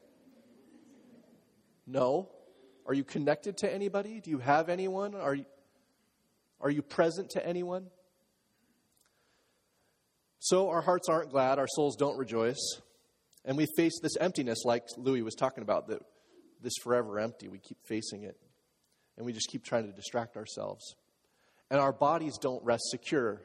No. 1.86 2.30
Are 2.86 2.94
you 2.94 3.04
connected 3.04 3.58
to 3.58 3.74
anybody? 3.74 4.20
Do 4.20 4.30
you 4.30 4.38
have 4.40 4.70
anyone? 4.70 5.16
Are 5.16 5.36
you, 5.36 5.46
are 6.62 6.70
you 6.70 6.82
present 6.82 7.32
to 7.32 7.46
anyone? 7.46 7.88
So 10.40 10.70
our 10.70 10.82
hearts 10.82 11.10
aren't 11.10 11.32
glad, 11.32 11.60
our 11.60 11.68
souls 11.68 11.96
don't 11.98 12.18
rejoice, 12.18 12.80
and 13.44 13.58
we 13.58 13.66
face 13.76 14.00
this 14.02 14.16
emptiness 14.18 14.60
like 14.64 14.84
Louis 14.96 15.22
was 15.22 15.36
talking 15.36 15.62
about, 15.62 15.88
that 15.88 16.02
this 16.62 16.74
forever 16.82 17.20
empty. 17.20 17.48
We 17.50 17.60
keep 17.60 17.80
facing 17.86 18.24
it, 18.24 18.38
and 19.18 19.26
we 19.26 19.34
just 19.34 19.50
keep 19.50 19.64
trying 19.64 19.86
to 19.88 19.92
distract 19.92 20.38
ourselves. 20.38 20.96
And 21.70 21.80
our 21.80 21.92
bodies 21.92 22.38
don't 22.40 22.64
rest 22.64 22.84
secure. 22.90 23.42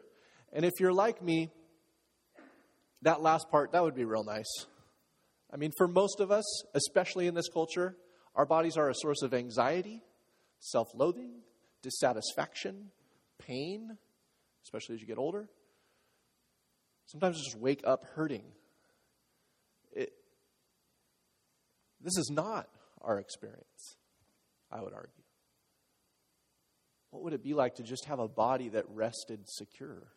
And 0.52 0.64
if 0.64 0.72
you're 0.78 0.92
like 0.92 1.22
me, 1.22 1.50
that 3.02 3.20
last 3.22 3.50
part, 3.50 3.72
that 3.72 3.82
would 3.82 3.94
be 3.94 4.04
real 4.04 4.22
nice. 4.22 4.66
I 5.52 5.56
mean, 5.56 5.72
for 5.76 5.88
most 5.88 6.20
of 6.20 6.30
us, 6.30 6.44
especially 6.74 7.26
in 7.26 7.34
this 7.34 7.48
culture, 7.48 7.96
our 8.34 8.46
bodies 8.46 8.76
are 8.76 8.88
a 8.88 8.94
source 8.94 9.22
of 9.22 9.34
anxiety, 9.34 10.02
self 10.60 10.88
loathing, 10.94 11.40
dissatisfaction, 11.82 12.90
pain, 13.38 13.98
especially 14.64 14.94
as 14.94 15.00
you 15.00 15.06
get 15.06 15.18
older. 15.18 15.48
Sometimes 17.06 17.42
just 17.42 17.58
wake 17.58 17.82
up 17.84 18.06
hurting. 18.14 18.44
It, 19.92 20.12
this 22.00 22.16
is 22.16 22.30
not 22.30 22.68
our 23.02 23.18
experience, 23.18 23.96
I 24.70 24.80
would 24.80 24.94
argue. 24.94 25.21
What 27.12 27.24
would 27.24 27.34
it 27.34 27.42
be 27.42 27.52
like 27.52 27.74
to 27.74 27.82
just 27.82 28.06
have 28.06 28.20
a 28.20 28.26
body 28.26 28.70
that 28.70 28.86
rested 28.88 29.40
secure? 29.46 30.08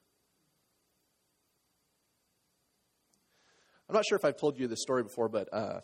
I'm 3.90 3.94
not 3.94 4.06
sure 4.08 4.16
if 4.16 4.24
I've 4.24 4.38
told 4.38 4.58
you 4.58 4.68
this 4.68 4.82
story 4.82 5.04
before, 5.04 5.28
but 5.28 5.54
uh, 5.54 5.82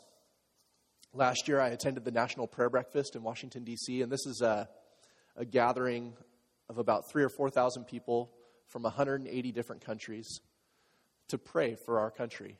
last 1.13 1.49
year 1.49 1.59
I 1.59 1.67
attended 1.67 2.05
the 2.05 2.11
National 2.11 2.47
Prayer 2.47 2.69
Breakfast 2.69 3.17
in 3.17 3.23
Washington, 3.23 3.65
D.C., 3.65 4.01
and 4.01 4.09
this 4.09 4.25
is 4.25 4.41
a, 4.41 4.69
a 5.35 5.43
gathering 5.43 6.13
of 6.69 6.77
about 6.77 7.11
three 7.11 7.23
or 7.23 7.29
4,000 7.29 7.83
people 7.83 8.31
from 8.69 8.83
180 8.83 9.51
different 9.51 9.85
countries 9.85 10.39
to 11.27 11.37
pray 11.37 11.75
for 11.85 11.99
our 11.99 12.09
country, 12.09 12.57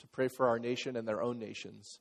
to 0.00 0.06
pray 0.08 0.28
for 0.28 0.46
our 0.46 0.58
nation 0.58 0.96
and 0.96 1.08
their 1.08 1.22
own 1.22 1.38
nations. 1.38 2.00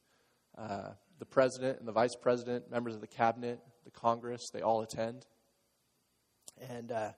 Uh, 0.58 0.90
the 1.20 1.26
president 1.26 1.80
and 1.80 1.88
the 1.88 1.94
vice 1.94 2.16
president, 2.22 2.70
members 2.70 2.94
of 2.94 3.00
the 3.00 3.08
cabinet, 3.08 3.62
the 3.86 3.92
Congress, 3.92 4.50
they 4.54 4.62
all 4.62 4.82
attend. 4.82 5.26
And, 6.70 6.92
uh, 6.92 7.12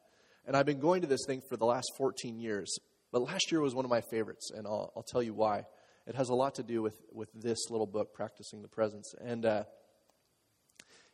and 0.45 0.55
I've 0.55 0.65
been 0.65 0.79
going 0.79 1.01
to 1.01 1.07
this 1.07 1.25
thing 1.27 1.41
for 1.47 1.57
the 1.57 1.65
last 1.65 1.91
14 1.97 2.39
years. 2.39 2.77
But 3.11 3.21
last 3.21 3.51
year 3.51 3.61
was 3.61 3.75
one 3.75 3.85
of 3.85 3.91
my 3.91 4.01
favorites, 4.01 4.51
and 4.55 4.67
I'll, 4.67 4.91
I'll 4.95 5.03
tell 5.03 5.23
you 5.23 5.33
why. 5.33 5.65
It 6.07 6.15
has 6.15 6.29
a 6.29 6.35
lot 6.35 6.55
to 6.55 6.63
do 6.63 6.81
with, 6.81 7.01
with 7.11 7.29
this 7.33 7.69
little 7.69 7.87
book, 7.87 8.13
Practicing 8.13 8.61
the 8.61 8.67
Presence. 8.67 9.13
And 9.19 9.45
uh, 9.45 9.63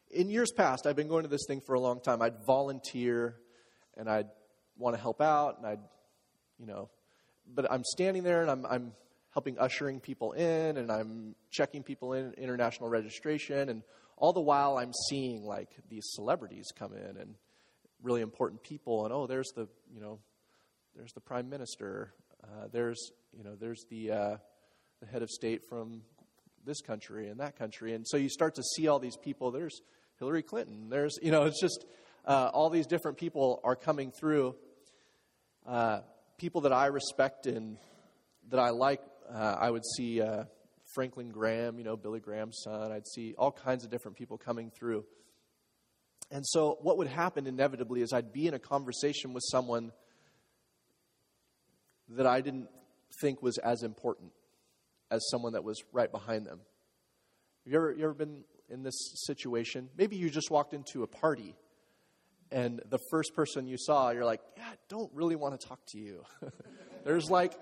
in 0.09 0.29
years 0.29 0.51
past, 0.51 0.85
I've 0.85 0.95
been 0.95 1.07
going 1.07 1.23
to 1.23 1.29
this 1.29 1.45
thing 1.47 1.61
for 1.61 1.75
a 1.75 1.79
long 1.79 2.01
time. 2.01 2.21
I'd 2.21 2.45
volunteer, 2.45 3.35
and 3.95 4.09
I'd 4.09 4.27
want 4.77 4.95
to 4.95 5.01
help 5.01 5.21
out, 5.21 5.57
and 5.57 5.67
I'd, 5.67 5.79
you 6.59 6.65
know, 6.65 6.89
but 7.53 7.71
I'm 7.71 7.83
standing 7.83 8.23
there 8.23 8.41
and 8.41 8.49
I'm, 8.49 8.65
I'm 8.65 8.91
helping 9.33 9.57
ushering 9.59 9.99
people 9.99 10.33
in 10.33 10.77
and 10.77 10.91
I'm 10.91 11.35
checking 11.49 11.83
people 11.83 12.13
in 12.13 12.33
international 12.33 12.89
registration 12.89 13.69
and 13.69 13.83
all 14.17 14.33
the 14.33 14.41
while 14.41 14.77
I'm 14.77 14.93
seeing 15.09 15.43
like 15.43 15.69
these 15.89 16.05
celebrities 16.11 16.67
come 16.77 16.93
in 16.93 17.17
and 17.17 17.35
really 18.01 18.21
important 18.21 18.63
people 18.63 19.05
and 19.05 19.13
oh 19.13 19.27
there's 19.27 19.49
the 19.55 19.67
you 19.93 20.01
know 20.01 20.19
there's 20.95 21.13
the 21.13 21.19
prime 21.19 21.49
minister 21.49 22.13
uh, 22.43 22.67
there's 22.71 23.11
you 23.37 23.43
know 23.43 23.55
there's 23.55 23.85
the 23.89 24.11
uh, 24.11 24.37
the 24.99 25.05
head 25.07 25.21
of 25.21 25.29
state 25.29 25.61
from 25.69 26.01
this 26.65 26.81
country 26.81 27.27
and 27.27 27.39
that 27.39 27.57
country 27.57 27.93
and 27.93 28.07
so 28.07 28.17
you 28.17 28.29
start 28.29 28.55
to 28.55 28.63
see 28.75 28.87
all 28.87 28.99
these 28.99 29.17
people 29.17 29.51
there's 29.51 29.81
Hillary 30.19 30.43
Clinton 30.43 30.89
there's 30.89 31.17
you 31.21 31.31
know 31.31 31.43
it's 31.43 31.59
just 31.59 31.85
uh, 32.25 32.49
all 32.53 32.69
these 32.69 32.87
different 32.87 33.17
people 33.17 33.59
are 33.63 33.75
coming 33.75 34.11
through 34.11 34.55
uh, 35.65 36.01
people 36.37 36.61
that 36.61 36.73
I 36.73 36.87
respect 36.87 37.45
and 37.45 37.77
that 38.49 38.59
I 38.59 38.69
like, 38.69 39.01
uh, 39.31 39.55
I 39.59 39.69
would 39.69 39.83
see 39.95 40.21
uh, 40.21 40.45
Franklin 40.93 41.29
Graham, 41.29 41.77
you 41.77 41.83
know, 41.83 41.95
Billy 41.95 42.19
Graham's 42.19 42.61
son. 42.63 42.91
I'd 42.91 43.07
see 43.07 43.33
all 43.37 43.51
kinds 43.51 43.83
of 43.83 43.89
different 43.89 44.17
people 44.17 44.37
coming 44.37 44.71
through. 44.71 45.05
And 46.31 46.47
so, 46.47 46.77
what 46.81 46.97
would 46.97 47.07
happen 47.07 47.45
inevitably 47.45 48.01
is 48.01 48.13
I'd 48.13 48.31
be 48.31 48.47
in 48.47 48.53
a 48.53 48.59
conversation 48.59 49.33
with 49.33 49.43
someone 49.51 49.91
that 52.09 52.25
I 52.25 52.41
didn't 52.41 52.69
think 53.21 53.41
was 53.41 53.57
as 53.57 53.83
important 53.83 54.31
as 55.09 55.27
someone 55.29 55.53
that 55.53 55.63
was 55.63 55.83
right 55.91 56.11
behind 56.11 56.45
them. 56.45 56.59
Have 57.65 57.73
you 57.73 57.77
ever, 57.77 57.91
you 57.91 58.03
ever 58.05 58.13
been 58.13 58.43
in 58.69 58.83
this 58.83 59.11
situation? 59.25 59.89
Maybe 59.97 60.15
you 60.15 60.29
just 60.29 60.49
walked 60.49 60.73
into 60.73 61.03
a 61.03 61.07
party 61.07 61.55
and 62.51 62.81
the 62.89 62.99
first 63.09 63.33
person 63.33 63.67
you 63.67 63.77
saw, 63.77 64.09
you're 64.09 64.25
like, 64.25 64.41
yeah, 64.57 64.63
I 64.63 64.75
don't 64.89 65.11
really 65.13 65.35
want 65.35 65.59
to 65.59 65.67
talk 65.67 65.79
to 65.89 65.99
you. 65.99 66.25
there's 67.05 67.29
like, 67.29 67.53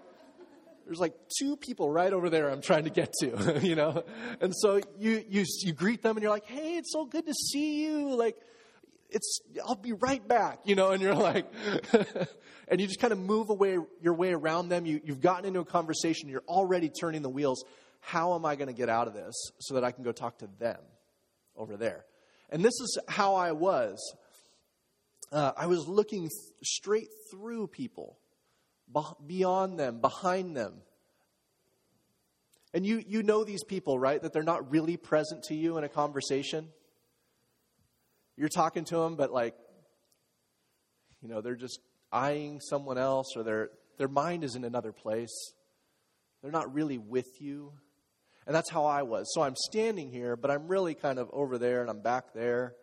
there's 0.86 1.00
like 1.00 1.14
two 1.38 1.56
people 1.58 1.92
right 1.92 2.12
over 2.12 2.30
there 2.30 2.50
I'm 2.50 2.62
trying 2.62 2.86
to 2.86 2.90
get 2.90 3.14
to, 3.22 3.60
you 3.62 3.76
know? 3.76 4.04
And 4.42 4.54
so 4.56 4.82
you, 4.98 5.24
you, 5.30 5.46
you 5.62 5.74
greet 5.74 6.02
them 6.02 6.18
and 6.18 6.24
you're 6.24 6.32
like, 6.32 6.48
hey, 6.48 6.78
it's 6.78 6.92
so 6.92 7.06
good 7.06 7.28
to 7.28 7.34
see 7.34 7.84
you. 7.84 8.16
Like, 8.16 8.36
it's, 9.10 9.42
I'll 9.66 9.76
be 9.76 9.94
right 9.94 10.26
back, 10.26 10.60
you 10.66 10.76
know? 10.76 10.92
And 10.92 11.02
you're 11.02 11.16
like, 11.16 11.52
and 12.68 12.80
you 12.80 12.88
just 12.88 13.00
kind 13.00 13.14
of 13.14 13.20
move 13.20 13.50
away, 13.50 13.78
your 14.02 14.14
way 14.14 14.34
around 14.34 14.70
them. 14.70 14.86
You, 14.86 15.02
you've 15.04 15.22
gotten 15.22 15.46
into 15.46 15.60
a 15.60 15.66
conversation. 15.66 16.30
You're 16.30 16.44
already 16.48 16.90
turning 16.90 17.22
the 17.22 17.30
wheels. 17.30 17.64
How 18.00 18.36
am 18.36 18.46
I 18.46 18.56
going 18.56 18.68
to 18.68 18.74
get 18.74 18.90
out 18.90 19.08
of 19.08 19.14
this 19.14 19.36
so 19.60 19.76
that 19.76 19.84
I 19.84 19.92
can 19.92 20.04
go 20.04 20.12
talk 20.12 20.40
to 20.40 20.50
them 20.60 20.80
over 21.56 21.78
there? 21.78 22.06
And 22.50 22.64
this 22.64 22.80
is 22.80 22.98
how 23.08 23.36
I 23.36 23.52
was 23.52 24.00
uh, 25.32 25.52
I 25.56 25.68
was 25.68 25.88
looking 25.88 26.22
th- 26.22 26.32
straight 26.64 27.10
through 27.32 27.68
people, 27.68 28.18
beyond 29.26 29.80
them, 29.80 30.02
behind 30.02 30.56
them. 30.56 30.82
And 32.74 32.86
you, 32.86 33.04
you 33.06 33.24
know 33.24 33.44
these 33.44 33.64
people, 33.64 34.00
right? 34.00 34.22
That 34.22 34.34
they're 34.34 34.44
not 34.44 34.72
really 34.72 34.98
present 34.98 35.44
to 35.46 35.56
you 35.56 35.78
in 35.78 35.84
a 35.84 35.90
conversation. 35.90 36.70
You're 38.40 38.48
talking 38.48 38.86
to 38.86 38.96
them, 38.96 39.18
but 39.18 39.34
like, 39.34 39.54
you 41.22 41.28
know, 41.28 41.42
they're 41.42 41.58
just 41.58 41.82
eyeing 42.10 42.62
someone 42.62 42.98
else 42.98 43.36
or 43.36 43.44
their, 43.44 43.70
their 43.98 44.08
mind 44.08 44.46
is 44.46 44.56
in 44.56 44.64
another 44.64 44.94
place. 44.94 45.52
They're 46.42 46.50
not 46.50 46.74
really 46.74 46.98
with 46.98 47.42
you. 47.42 47.74
And 48.48 48.56
that's 48.56 48.70
how 48.70 48.86
I 48.86 49.04
was. 49.04 49.30
So 49.34 49.42
I'm 49.42 49.58
standing 49.58 50.10
here, 50.10 50.38
but 50.38 50.50
I'm 50.52 50.70
really 50.70 50.96
kind 50.96 51.20
of 51.20 51.30
over 51.34 51.58
there 51.58 51.82
and 51.82 51.90
I'm 51.90 52.00
back 52.00 52.34
there. 52.34 52.76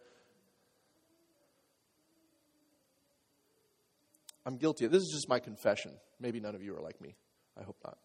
I'm 4.44 4.58
guilty. 4.58 4.86
This 4.88 5.00
is 5.04 5.10
just 5.14 5.26
my 5.26 5.38
confession. 5.38 5.92
Maybe 6.20 6.38
none 6.38 6.54
of 6.54 6.62
you 6.62 6.76
are 6.76 6.82
like 6.82 7.00
me. 7.00 7.16
I 7.58 7.62
hope 7.62 7.78
not. 7.82 7.96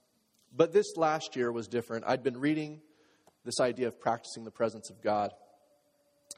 But 0.56 0.72
this 0.72 0.96
last 0.96 1.36
year 1.36 1.52
was 1.52 1.68
different. 1.68 2.06
I'd 2.08 2.24
been 2.24 2.40
reading 2.40 2.80
this 3.44 3.60
idea 3.60 3.90
of 3.90 4.00
practicing 4.00 4.46
the 4.46 4.52
presence 4.52 4.90
of 4.90 5.02
God. 5.02 5.34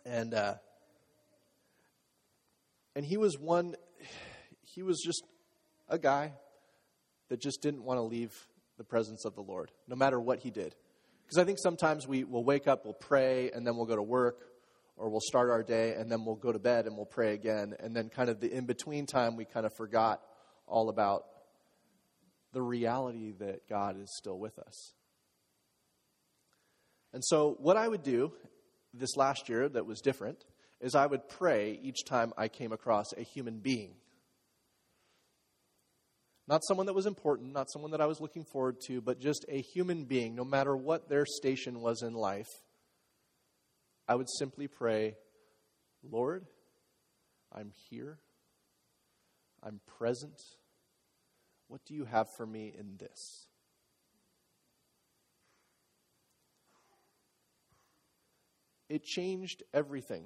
And 0.08 0.34
uh, 0.34 0.56
and 2.96 3.06
he 3.06 3.18
was 3.18 3.38
one 3.38 3.76
he 4.62 4.82
was 4.82 5.02
just 5.04 5.24
a 5.88 6.00
guy 6.00 6.34
that 7.30 7.40
just 7.40 7.62
didn't 7.62 7.84
want 7.84 7.98
to 7.98 8.02
leave 8.02 8.34
the 8.78 8.84
presence 8.84 9.26
of 9.26 9.36
the 9.36 9.42
Lord, 9.42 9.72
no 9.88 9.96
matter 9.96 10.20
what 10.20 10.40
he 10.40 10.50
did. 10.50 10.76
Because 11.24 11.38
I 11.38 11.46
think 11.46 11.60
sometimes 11.60 12.08
we 12.08 12.24
will 12.24 12.44
wake 12.44 12.68
up, 12.68 12.86
we'll 12.86 12.94
pray, 12.94 13.52
and 13.52 13.66
then 13.66 13.76
we'll 13.76 13.86
go 13.86 13.96
to 13.96 14.04
work, 14.04 14.40
or 14.98 15.10
we'll 15.10 15.22
start 15.22 15.50
our 15.50 15.64
day 15.64 15.94
and 15.94 16.12
then 16.12 16.26
we'll 16.26 16.36
go 16.36 16.52
to 16.52 16.60
bed 16.60 16.86
and 16.86 16.96
we'll 16.96 17.06
pray 17.06 17.34
again. 17.34 17.76
And 17.80 17.96
then, 17.96 18.10
kind 18.10 18.30
of, 18.30 18.40
the 18.40 18.52
in 18.52 18.66
between 18.66 19.06
time, 19.06 19.36
we 19.36 19.46
kind 19.46 19.66
of 19.66 19.74
forgot 19.76 20.22
all 20.68 20.90
about 20.90 21.26
the 22.52 22.62
reality 22.62 23.34
that 23.40 23.68
God 23.68 24.00
is 24.00 24.16
still 24.16 24.38
with 24.38 24.58
us. 24.60 24.94
And 27.12 27.24
so, 27.24 27.58
what 27.60 27.78
I 27.78 27.88
would 27.88 28.04
do 28.04 28.34
this 28.94 29.16
last 29.18 29.50
year 29.50 29.68
that 29.70 29.86
was 29.86 30.02
different 30.02 30.46
is 30.84 30.94
I 30.94 31.08
would 31.08 31.28
pray 31.28 31.80
each 31.82 32.06
time 32.06 32.34
I 32.38 32.48
came 32.48 32.72
across 32.72 33.14
a 33.14 33.24
human 33.24 33.58
being. 33.58 33.96
Not 36.48 36.64
someone 36.68 36.86
that 36.86 36.94
was 36.94 37.08
important, 37.08 37.54
not 37.54 37.72
someone 37.72 37.92
that 37.92 38.02
I 38.02 38.06
was 38.06 38.22
looking 38.22 38.44
forward 38.44 38.76
to, 38.88 39.02
but 39.02 39.20
just 39.20 39.46
a 39.50 39.62
human 39.62 40.04
being, 40.04 40.36
no 40.36 40.44
matter 40.44 40.76
what 40.76 41.10
their 41.10 41.26
station 41.26 41.82
was 41.82 42.04
in 42.04 42.14
life 42.14 42.50
I 44.08 44.16
would 44.16 44.30
simply 44.30 44.68
pray, 44.68 45.16
Lord, 46.04 46.46
I'm 47.52 47.72
here. 47.90 48.20
I'm 49.62 49.80
present. 49.98 50.42
What 51.68 51.86
do 51.86 51.94
you 51.94 52.06
have 52.06 52.28
for 52.36 52.46
me 52.46 52.74
in 52.78 52.98
this? 52.98 53.48
It 58.90 59.04
changed 59.04 59.64
everything. 59.74 60.26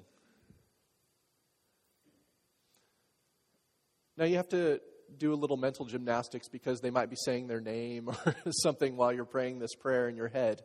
Now 4.18 4.24
you 4.24 4.36
have 4.36 4.48
to 4.48 4.80
do 5.16 5.32
a 5.32 5.36
little 5.36 5.56
mental 5.56 5.86
gymnastics 5.86 6.48
because 6.48 6.80
they 6.80 6.90
might 6.90 7.08
be 7.08 7.14
saying 7.16 7.46
their 7.46 7.60
name 7.60 8.08
or 8.26 8.34
something 8.50 8.96
while 8.96 9.12
you're 9.12 9.24
praying 9.24 9.60
this 9.60 9.76
prayer 9.76 10.08
in 10.08 10.16
your 10.16 10.26
head. 10.26 10.62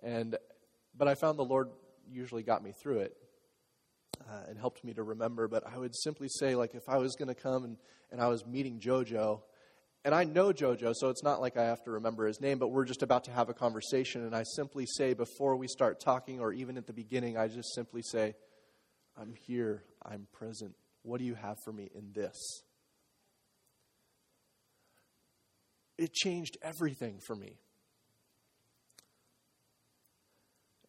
And, 0.00 0.36
but 0.96 1.08
I 1.08 1.16
found 1.16 1.40
the 1.40 1.44
Lord 1.44 1.70
usually 2.08 2.44
got 2.44 2.62
me 2.62 2.72
through 2.80 3.00
it 3.00 3.16
uh, 4.20 4.44
and 4.48 4.56
helped 4.56 4.84
me 4.84 4.94
to 4.94 5.02
remember. 5.02 5.48
But 5.48 5.66
I 5.66 5.76
would 5.76 5.96
simply 5.96 6.28
say, 6.28 6.54
like, 6.54 6.76
if 6.76 6.88
I 6.88 6.98
was 6.98 7.16
going 7.16 7.26
to 7.26 7.34
come 7.34 7.64
and, 7.64 7.76
and 8.12 8.20
I 8.20 8.28
was 8.28 8.46
meeting 8.46 8.78
JoJo, 8.78 9.40
and 10.04 10.14
I 10.14 10.22
know 10.22 10.52
JoJo, 10.52 10.94
so 10.94 11.08
it's 11.08 11.24
not 11.24 11.40
like 11.40 11.56
I 11.56 11.64
have 11.64 11.82
to 11.82 11.90
remember 11.90 12.28
his 12.28 12.40
name, 12.40 12.58
but 12.58 12.68
we're 12.68 12.84
just 12.84 13.02
about 13.02 13.24
to 13.24 13.32
have 13.32 13.48
a 13.48 13.54
conversation, 13.54 14.24
and 14.24 14.36
I 14.36 14.44
simply 14.44 14.86
say, 14.86 15.14
before 15.14 15.56
we 15.56 15.66
start 15.66 15.98
talking, 15.98 16.38
or 16.38 16.52
even 16.52 16.76
at 16.76 16.86
the 16.86 16.92
beginning, 16.92 17.36
I 17.36 17.48
just 17.48 17.74
simply 17.74 18.02
say, 18.02 18.36
I'm 19.20 19.34
here, 19.34 19.82
I'm 20.06 20.28
present. 20.32 20.76
What 21.02 21.18
do 21.18 21.24
you 21.24 21.34
have 21.34 21.56
for 21.64 21.72
me 21.72 21.90
in 21.92 22.12
this? 22.14 22.62
It 25.98 26.12
changed 26.14 26.56
everything 26.62 27.20
for 27.26 27.34
me. 27.34 27.58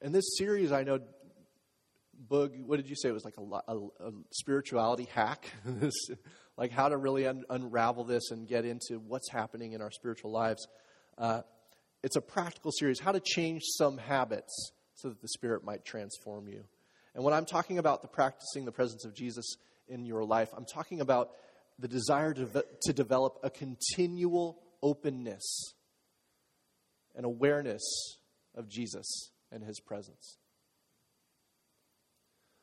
And 0.01 0.15
this 0.15 0.37
series, 0.37 0.71
I 0.71 0.83
know, 0.83 0.99
Boog, 2.29 2.63
what 2.65 2.77
did 2.77 2.87
you 2.87 2.95
say? 2.95 3.09
It 3.09 3.13
was 3.13 3.25
like 3.25 3.37
a, 3.37 3.71
a, 3.71 3.77
a 3.77 4.11
spirituality 4.31 5.07
hack. 5.11 5.51
like 6.59 6.71
how 6.71 6.89
to 6.89 6.97
really 6.97 7.25
un- 7.25 7.45
unravel 7.49 8.03
this 8.03 8.31
and 8.31 8.47
get 8.47 8.65
into 8.65 8.99
what's 9.07 9.31
happening 9.31 9.71
in 9.71 9.81
our 9.81 9.91
spiritual 9.91 10.31
lives. 10.31 10.67
Uh, 11.17 11.41
it's 12.03 12.17
a 12.17 12.21
practical 12.21 12.71
series, 12.71 12.99
how 12.99 13.13
to 13.13 13.21
change 13.21 13.61
some 13.65 13.97
habits 13.97 14.71
so 14.93 15.07
that 15.07 15.21
the 15.21 15.29
Spirit 15.29 15.63
might 15.63 15.85
transform 15.85 16.49
you. 16.49 16.65
And 17.15 17.23
when 17.23 17.33
I'm 17.33 17.45
talking 17.45 17.77
about 17.77 18.01
the 18.01 18.09
practicing 18.09 18.65
the 18.65 18.71
presence 18.73 19.05
of 19.05 19.15
Jesus 19.15 19.55
in 19.87 20.05
your 20.05 20.23
life, 20.23 20.49
I'm 20.55 20.65
talking 20.65 20.99
about 20.99 21.31
the 21.79 21.87
desire 21.87 22.33
to, 22.33 22.65
to 22.81 22.93
develop 22.93 23.39
a 23.41 23.49
continual 23.49 24.61
openness 24.81 25.73
and 27.15 27.25
awareness 27.25 28.17
of 28.55 28.69
Jesus 28.69 29.31
and 29.51 29.63
his 29.63 29.79
presence. 29.79 30.37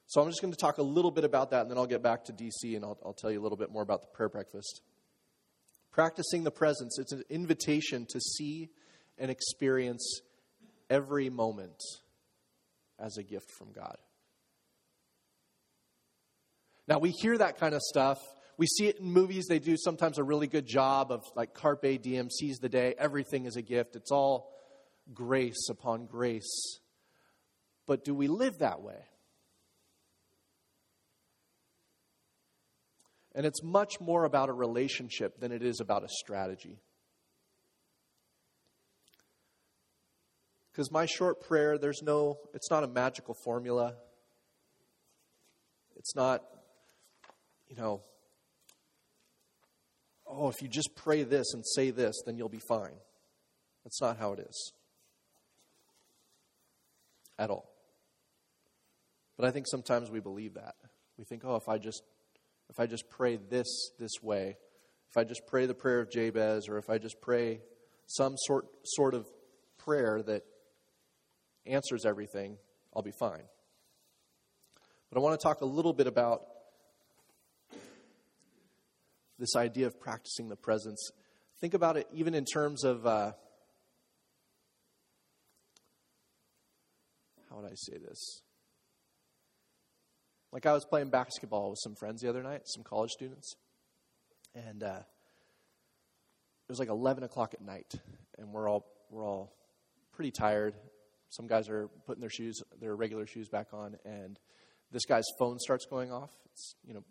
So 0.06 0.20
I'm 0.20 0.28
just 0.28 0.40
going 0.40 0.52
to 0.52 0.58
talk 0.58 0.78
a 0.78 0.82
little 0.82 1.10
bit 1.10 1.24
about 1.24 1.50
that, 1.50 1.62
and 1.62 1.70
then 1.70 1.78
I'll 1.78 1.86
get 1.86 2.02
back 2.02 2.24
to 2.26 2.32
DC 2.32 2.76
and 2.76 2.84
I'll, 2.84 2.98
I'll 3.04 3.12
tell 3.12 3.30
you 3.30 3.40
a 3.40 3.42
little 3.42 3.58
bit 3.58 3.70
more 3.70 3.82
about 3.82 4.02
the 4.02 4.08
prayer 4.08 4.28
breakfast. 4.28 4.82
Practicing 5.90 6.44
the 6.44 6.50
presence, 6.50 6.98
it's 6.98 7.12
an 7.12 7.24
invitation 7.28 8.06
to 8.10 8.20
see 8.20 8.70
and 9.18 9.30
experience 9.30 10.20
every 10.88 11.28
moment 11.28 11.82
as 12.98 13.16
a 13.16 13.22
gift 13.22 13.50
from 13.50 13.72
God. 13.72 13.96
Now, 16.88 16.98
we 16.98 17.10
hear 17.10 17.36
that 17.38 17.58
kind 17.58 17.74
of 17.74 17.82
stuff. 17.82 18.18
We 18.58 18.66
see 18.66 18.86
it 18.86 18.98
in 18.98 19.12
movies. 19.12 19.46
They 19.48 19.58
do 19.58 19.76
sometimes 19.76 20.18
a 20.18 20.24
really 20.24 20.46
good 20.46 20.66
job 20.66 21.12
of 21.12 21.24
like 21.34 21.52
Carpe 21.52 22.00
Diem, 22.02 22.30
seize 22.30 22.58
the 22.58 22.68
day. 22.68 22.94
Everything 22.98 23.44
is 23.44 23.56
a 23.56 23.62
gift. 23.62 23.96
It's 23.96 24.10
all 24.10 24.50
grace 25.12 25.68
upon 25.68 26.06
grace. 26.06 26.80
But 27.86 28.04
do 28.04 28.14
we 28.14 28.28
live 28.28 28.58
that 28.58 28.80
way? 28.80 29.04
And 33.34 33.44
it's 33.44 33.62
much 33.62 34.00
more 34.00 34.24
about 34.24 34.48
a 34.48 34.52
relationship 34.54 35.38
than 35.38 35.52
it 35.52 35.62
is 35.62 35.80
about 35.80 36.02
a 36.02 36.08
strategy. 36.08 36.80
Because 40.72 40.90
my 40.90 41.04
short 41.04 41.42
prayer, 41.42 41.76
there's 41.76 42.00
no, 42.02 42.38
it's 42.54 42.70
not 42.70 42.82
a 42.82 42.86
magical 42.86 43.34
formula. 43.44 43.94
It's 45.96 46.14
not, 46.16 46.42
you 47.68 47.76
know, 47.76 48.02
oh, 50.26 50.48
if 50.48 50.60
you 50.62 50.68
just 50.68 50.90
pray 50.94 51.22
this 51.22 51.52
and 51.54 51.64
say 51.66 51.90
this, 51.90 52.22
then 52.24 52.36
you'll 52.36 52.48
be 52.48 52.60
fine. 52.68 52.96
That's 53.84 54.00
not 54.00 54.18
how 54.18 54.32
it 54.32 54.40
is 54.40 54.72
at 57.38 57.50
all. 57.50 57.70
But 59.36 59.46
I 59.46 59.50
think 59.50 59.66
sometimes 59.68 60.10
we 60.10 60.20
believe 60.20 60.54
that. 60.54 60.74
We 61.18 61.24
think, 61.24 61.42
oh, 61.44 61.56
if 61.56 61.68
I 61.68 61.78
just 61.78 62.02
if 62.68 62.80
I 62.80 62.86
just 62.86 63.08
pray 63.08 63.36
this 63.36 63.90
this 63.98 64.22
way, 64.22 64.56
if 65.10 65.16
I 65.16 65.24
just 65.24 65.42
pray 65.46 65.66
the 65.66 65.74
prayer 65.74 66.00
of 66.00 66.10
Jabez, 66.10 66.68
or 66.68 66.78
if 66.78 66.90
I 66.90 66.98
just 66.98 67.20
pray 67.20 67.60
some 68.06 68.34
sort 68.36 68.66
sort 68.84 69.14
of 69.14 69.26
prayer 69.78 70.22
that 70.26 70.42
answers 71.66 72.04
everything, 72.04 72.56
I'll 72.94 73.02
be 73.02 73.12
fine. 73.18 73.44
But 75.10 75.18
I 75.18 75.22
want 75.22 75.38
to 75.38 75.42
talk 75.42 75.60
a 75.60 75.66
little 75.66 75.92
bit 75.92 76.06
about 76.06 76.42
this 79.38 79.56
idea 79.56 79.86
of 79.86 80.00
practicing 80.00 80.48
the 80.48 80.56
presence. 80.56 81.10
Think 81.60 81.74
about 81.74 81.96
it 81.96 82.06
even 82.12 82.34
in 82.34 82.44
terms 82.44 82.84
of 82.84 83.06
uh, 83.06 83.32
how 87.48 87.56
would 87.56 87.70
I 87.70 87.74
say 87.74 87.98
this? 87.98 88.42
Like 90.52 90.66
I 90.66 90.72
was 90.72 90.84
playing 90.84 91.10
basketball 91.10 91.70
with 91.70 91.78
some 91.82 91.94
friends 91.94 92.22
the 92.22 92.28
other 92.28 92.42
night, 92.42 92.62
some 92.64 92.82
college 92.82 93.10
students, 93.10 93.56
and 94.54 94.82
uh, 94.82 95.00
it 95.00 96.72
was 96.72 96.78
like 96.78 96.88
11 96.88 97.24
o'clock 97.24 97.54
at 97.54 97.60
night, 97.60 97.94
and 98.38 98.52
we're 98.52 98.68
all 98.68 98.86
we're 99.10 99.26
all 99.26 99.52
pretty 100.12 100.30
tired. 100.30 100.74
Some 101.28 101.46
guys 101.46 101.68
are 101.68 101.88
putting 102.06 102.20
their 102.20 102.30
shoes, 102.30 102.62
their 102.80 102.94
regular 102.94 103.26
shoes 103.26 103.48
back 103.48 103.68
on, 103.72 103.96
and 104.04 104.38
this 104.92 105.04
guy's 105.04 105.26
phone 105.38 105.58
starts 105.58 105.86
going 105.86 106.12
off. 106.12 106.30
It's 106.52 106.74
you 106.86 106.94
know, 106.94 107.04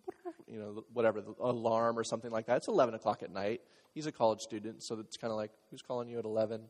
you 0.48 0.60
know, 0.60 0.84
whatever 0.94 1.22
the 1.22 1.34
alarm 1.40 1.98
or 1.98 2.04
something 2.04 2.32
like 2.32 2.48
that. 2.48 2.58
It's 2.58 2.68
11 2.68 2.96
o'clock 2.96 3.24
at 3.24 3.32
night. 3.32 3.62
He's 3.94 4.08
a 4.08 4.12
college 4.12 4.40
student, 4.42 4.84
so 4.84 5.00
it's 5.00 5.18
kind 5.18 5.32
of 5.32 5.38
like, 5.38 5.52
who's 5.72 5.82
calling 5.82 6.10
you 6.10 6.20
at 6.20 6.26
11? 6.26 6.62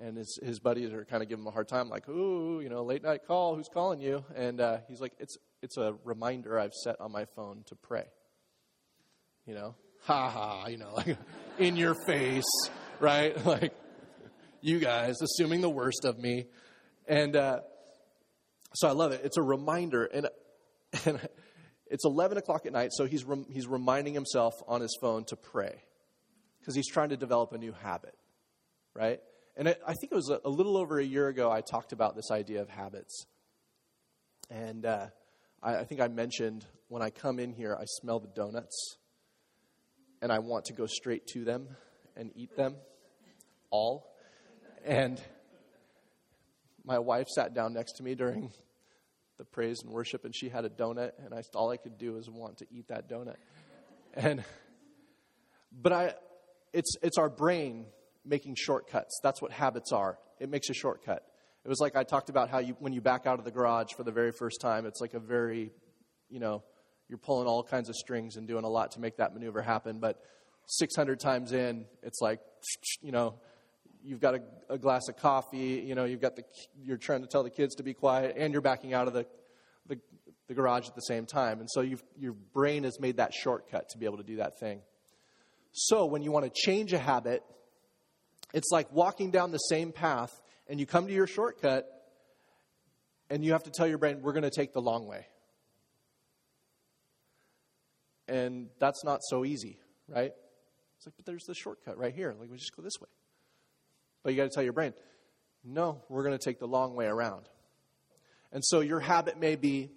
and 0.00 0.16
his, 0.16 0.38
his 0.42 0.60
buddies 0.60 0.92
are 0.92 1.04
kind 1.04 1.22
of 1.22 1.28
giving 1.28 1.42
him 1.42 1.48
a 1.48 1.50
hard 1.50 1.68
time, 1.68 1.88
like, 1.88 2.08
ooh, 2.08 2.60
you 2.60 2.68
know, 2.68 2.82
late 2.84 3.02
night 3.02 3.26
call, 3.26 3.56
who's 3.56 3.68
calling 3.68 4.00
you? 4.00 4.24
And 4.34 4.60
uh, 4.60 4.78
he's 4.88 5.00
like, 5.00 5.12
it's, 5.18 5.36
it's 5.62 5.76
a 5.76 5.94
reminder 6.04 6.58
I've 6.58 6.72
set 6.72 7.00
on 7.00 7.12
my 7.12 7.24
phone 7.24 7.62
to 7.66 7.74
pray. 7.74 8.06
You 9.46 9.54
know, 9.54 9.74
ha 10.02 10.28
ha, 10.28 10.66
you 10.68 10.76
know, 10.76 10.94
like 10.94 11.16
in 11.58 11.76
your 11.76 11.94
face, 12.06 12.44
right? 13.00 13.36
Like, 13.44 13.74
you 14.60 14.80
guys 14.80 15.22
assuming 15.22 15.60
the 15.60 15.70
worst 15.70 16.04
of 16.04 16.18
me. 16.18 16.46
And 17.06 17.36
uh, 17.36 17.60
so 18.74 18.88
I 18.88 18.92
love 18.92 19.12
it. 19.12 19.22
It's 19.24 19.36
a 19.36 19.42
reminder. 19.42 20.04
And, 20.04 20.28
and 21.04 21.20
it's 21.86 22.04
11 22.04 22.38
o'clock 22.38 22.66
at 22.66 22.72
night, 22.72 22.90
so 22.92 23.06
he's, 23.06 23.24
he's 23.48 23.66
reminding 23.66 24.14
himself 24.14 24.54
on 24.66 24.80
his 24.80 24.96
phone 25.00 25.24
to 25.26 25.36
pray 25.36 25.82
because 26.60 26.74
he's 26.74 26.88
trying 26.88 27.08
to 27.10 27.16
develop 27.16 27.52
a 27.52 27.58
new 27.58 27.72
habit, 27.72 28.14
right? 28.94 29.20
And 29.56 29.68
it, 29.68 29.80
I 29.86 29.94
think 29.94 30.12
it 30.12 30.14
was 30.14 30.28
a, 30.28 30.40
a, 30.44 30.50
little 30.50 30.76
over 30.76 30.98
a 30.98 31.04
year 31.04 31.28
ago 31.28 31.50
I 31.50 31.62
talked 31.62 31.92
about 31.92 32.14
this 32.14 32.30
idea 32.30 32.60
of 32.60 32.68
habits. 32.68 33.26
And 34.50 34.84
uh, 34.84 35.06
I, 35.62 35.76
I 35.76 35.84
think 35.84 36.00
I 36.00 36.08
mentioned 36.08 36.66
when 36.88 37.02
I 37.02 37.10
come 37.10 37.38
in 37.38 37.52
here, 37.52 37.76
I 37.78 37.84
smell 37.86 38.20
the 38.20 38.28
donuts 38.28 38.98
and 40.20 40.30
I 40.30 40.38
want 40.40 40.66
to 40.66 40.74
go 40.74 40.86
straight 40.86 41.26
to 41.28 41.44
them 41.44 41.68
and 42.16 42.30
eat 42.36 42.56
them 42.56 42.76
all. 43.70 44.14
And 44.84 45.20
my 46.88 46.98
wife 46.98 47.28
sat 47.28 47.52
down 47.52 47.74
next 47.74 47.98
to 47.98 48.02
me 48.02 48.14
during 48.14 48.50
the 49.36 49.44
praise 49.44 49.82
and 49.82 49.92
worship, 49.92 50.24
and 50.24 50.34
she 50.34 50.48
had 50.48 50.64
a 50.64 50.70
donut, 50.70 51.12
and 51.22 51.34
I, 51.34 51.42
all 51.54 51.70
I 51.70 51.76
could 51.76 51.98
do 51.98 52.14
was 52.14 52.30
want 52.30 52.58
to 52.58 52.66
eat 52.70 52.88
that 52.88 53.10
donut. 53.10 53.36
And, 54.14 54.42
but 55.70 55.92
I, 55.92 56.14
it's, 56.72 56.96
it's 57.02 57.18
our 57.18 57.28
brain 57.28 57.84
making 58.24 58.54
shortcuts. 58.56 59.20
That's 59.22 59.42
what 59.42 59.52
habits 59.52 59.92
are. 59.92 60.18
It 60.40 60.48
makes 60.48 60.70
a 60.70 60.74
shortcut. 60.74 61.22
It 61.62 61.68
was 61.68 61.78
like 61.78 61.94
I 61.94 62.04
talked 62.04 62.30
about 62.30 62.48
how 62.48 62.60
you, 62.60 62.74
when 62.80 62.94
you 62.94 63.02
back 63.02 63.26
out 63.26 63.38
of 63.38 63.44
the 63.44 63.50
garage 63.50 63.92
for 63.94 64.02
the 64.02 64.10
very 64.10 64.32
first 64.32 64.58
time, 64.58 64.86
it's 64.86 65.02
like 65.02 65.12
a 65.12 65.20
very, 65.20 65.70
you 66.30 66.40
know, 66.40 66.64
you're 67.10 67.18
pulling 67.18 67.46
all 67.46 67.62
kinds 67.62 67.90
of 67.90 67.96
strings 67.96 68.36
and 68.36 68.48
doing 68.48 68.64
a 68.64 68.68
lot 68.68 68.92
to 68.92 69.00
make 69.00 69.18
that 69.18 69.34
maneuver 69.34 69.60
happen. 69.60 69.98
But 69.98 70.20
600 70.68 71.20
times 71.20 71.52
in, 71.52 71.84
it's 72.02 72.22
like, 72.22 72.40
you 73.02 73.12
know, 73.12 73.34
you've 74.04 74.20
got 74.20 74.34
a, 74.34 74.40
a 74.68 74.78
glass 74.78 75.08
of 75.08 75.16
coffee, 75.16 75.84
you 75.86 75.94
know, 75.94 76.04
you've 76.04 76.20
got 76.20 76.36
the, 76.36 76.44
you're 76.82 76.96
trying 76.96 77.22
to 77.22 77.26
tell 77.26 77.42
the 77.42 77.50
kids 77.50 77.74
to 77.76 77.82
be 77.82 77.94
quiet, 77.94 78.36
and 78.36 78.52
you're 78.52 78.62
backing 78.62 78.94
out 78.94 79.06
of 79.08 79.14
the, 79.14 79.26
the, 79.86 79.98
the 80.46 80.54
garage 80.54 80.88
at 80.88 80.94
the 80.94 81.02
same 81.02 81.26
time. 81.26 81.60
And 81.60 81.68
so 81.70 81.80
your 81.80 82.32
brain 82.52 82.84
has 82.84 82.98
made 83.00 83.16
that 83.16 83.32
shortcut 83.34 83.88
to 83.90 83.98
be 83.98 84.06
able 84.06 84.18
to 84.18 84.24
do 84.24 84.36
that 84.36 84.58
thing. 84.58 84.80
So 85.72 86.06
when 86.06 86.22
you 86.22 86.32
want 86.32 86.46
to 86.46 86.52
change 86.54 86.92
a 86.92 86.98
habit, 86.98 87.42
it's 88.54 88.70
like 88.72 88.90
walking 88.92 89.30
down 89.30 89.52
the 89.52 89.58
same 89.58 89.92
path 89.92 90.40
and 90.66 90.80
you 90.80 90.86
come 90.86 91.06
to 91.06 91.12
your 91.12 91.26
shortcut 91.26 91.86
and 93.30 93.44
you 93.44 93.52
have 93.52 93.64
to 93.64 93.70
tell 93.70 93.86
your 93.86 93.98
brain, 93.98 94.22
we're 94.22 94.32
going 94.32 94.42
to 94.42 94.50
take 94.50 94.72
the 94.72 94.80
long 94.80 95.06
way. 95.06 95.26
And 98.26 98.68
that's 98.78 99.04
not 99.04 99.20
so 99.22 99.44
easy, 99.44 99.78
right? 100.08 100.32
It's 100.96 101.06
like, 101.06 101.14
but 101.16 101.26
there's 101.26 101.44
the 101.44 101.54
shortcut 101.54 101.96
right 101.98 102.14
here. 102.14 102.34
Like, 102.38 102.50
we 102.50 102.56
just 102.56 102.74
go 102.74 102.82
this 102.82 103.00
way. 103.00 103.08
But 104.28 104.34
you 104.34 104.42
got 104.42 104.50
to 104.50 104.54
tell 104.54 104.62
your 104.62 104.74
brain, 104.74 104.92
no, 105.64 106.02
we're 106.10 106.22
going 106.22 106.36
to 106.36 106.44
take 106.44 106.58
the 106.58 106.68
long 106.68 106.94
way 106.94 107.06
around. 107.06 107.48
And 108.52 108.62
so 108.62 108.80
your 108.80 109.00
habit 109.00 109.40
may 109.40 109.56
be 109.56 109.88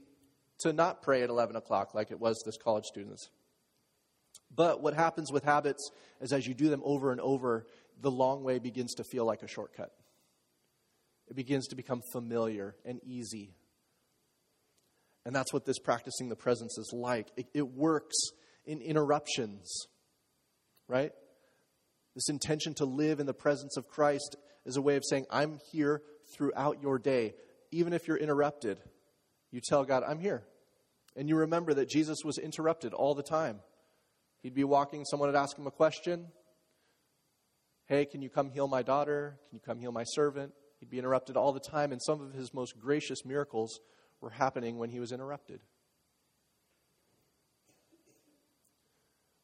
to 0.60 0.72
not 0.72 1.02
pray 1.02 1.22
at 1.22 1.30
11 1.30 1.58
o'clock 1.58 1.94
like 1.94 2.12
it 2.12 2.20
was 2.22 2.41
this 2.46 2.56
college 2.56 2.86
students. 2.86 3.30
But 4.50 4.82
what 4.82 4.94
happens 4.94 5.34
with 5.34 5.44
habits 5.44 5.91
is 6.22 6.32
as 6.32 6.48
you 6.48 6.54
do 6.54 6.70
them 6.70 6.82
over 6.86 7.12
and 7.12 7.20
over, 7.20 7.65
the 8.00 8.10
long 8.10 8.46
way 8.46 8.58
begins 8.58 8.94
to 8.94 9.04
feel 9.04 9.26
like 9.26 9.44
a 9.44 9.50
shortcut. 9.50 9.91
it 11.28 11.36
begins 11.36 11.67
to 11.67 11.76
become 11.76 12.02
familiar 12.13 12.78
and 12.86 13.02
easy. 13.04 13.54
And 15.26 15.36
that's 15.36 15.52
what 15.52 15.65
this 15.65 15.78
practicing 15.78 16.30
the 16.30 16.38
presence 16.38 16.78
is 16.78 16.94
like. 16.94 17.28
It, 17.36 17.48
it 17.54 17.67
works 17.67 18.15
in 18.65 18.80
interruptions, 18.80 19.88
right? 20.88 21.12
This 22.15 22.30
intention 22.30 22.74
to 22.76 22.86
live 22.86 23.19
in 23.19 23.26
the 23.26 23.34
presence 23.34 23.78
of 23.78 23.88
Christ 23.88 24.36
is 24.65 24.76
a 24.76 24.82
way 24.82 24.95
of 24.95 25.04
saying, 25.06 25.26
I'm 25.30 25.60
here 25.71 26.02
throughout 26.36 26.82
your 26.82 27.00
day. 27.00 27.34
Even 27.71 27.93
if 27.93 28.08
you're 28.08 28.17
interrupted, 28.17 28.78
you 29.52 29.62
tell 29.62 29.86
God, 29.86 30.04
I'm 30.06 30.19
here. 30.19 30.43
And 31.15 31.30
you 31.30 31.38
remember 31.38 31.74
that 31.74 31.89
Jesus 31.89 32.19
was 32.24 32.38
interrupted 32.38 32.93
all 32.93 33.15
the 33.15 33.24
time. 33.24 33.60
He'd 34.43 34.54
be 34.54 34.63
walking, 34.63 35.06
someone 35.06 35.30
would 35.30 35.36
ask 35.36 35.58
him 35.58 35.67
a 35.67 35.71
question. 35.71 36.28
Hey, 37.86 38.06
can 38.06 38.21
you 38.21 38.30
come 38.30 38.50
heal 38.50 38.67
my 38.67 38.82
daughter? 38.82 39.38
Can 39.50 39.56
you 39.58 39.62
come 39.65 39.80
heal 39.80 39.91
my 39.91 40.04
servant? 40.04 40.54
He'd 40.80 40.89
be 40.89 40.97
interrupted 40.97 41.38
all 41.38 41.54
the 41.54 41.60
time, 41.60 41.91
and 41.91 42.02
some 42.02 42.21
of 42.21 42.34
his 42.34 42.54
most 42.54 42.80
gracious 42.80 43.24
miracles 43.26 43.80
were 44.19 44.30
happening 44.30 44.78
when 44.78 44.89
he 44.89 45.00
was 45.00 45.12
interrupted. 45.12 45.60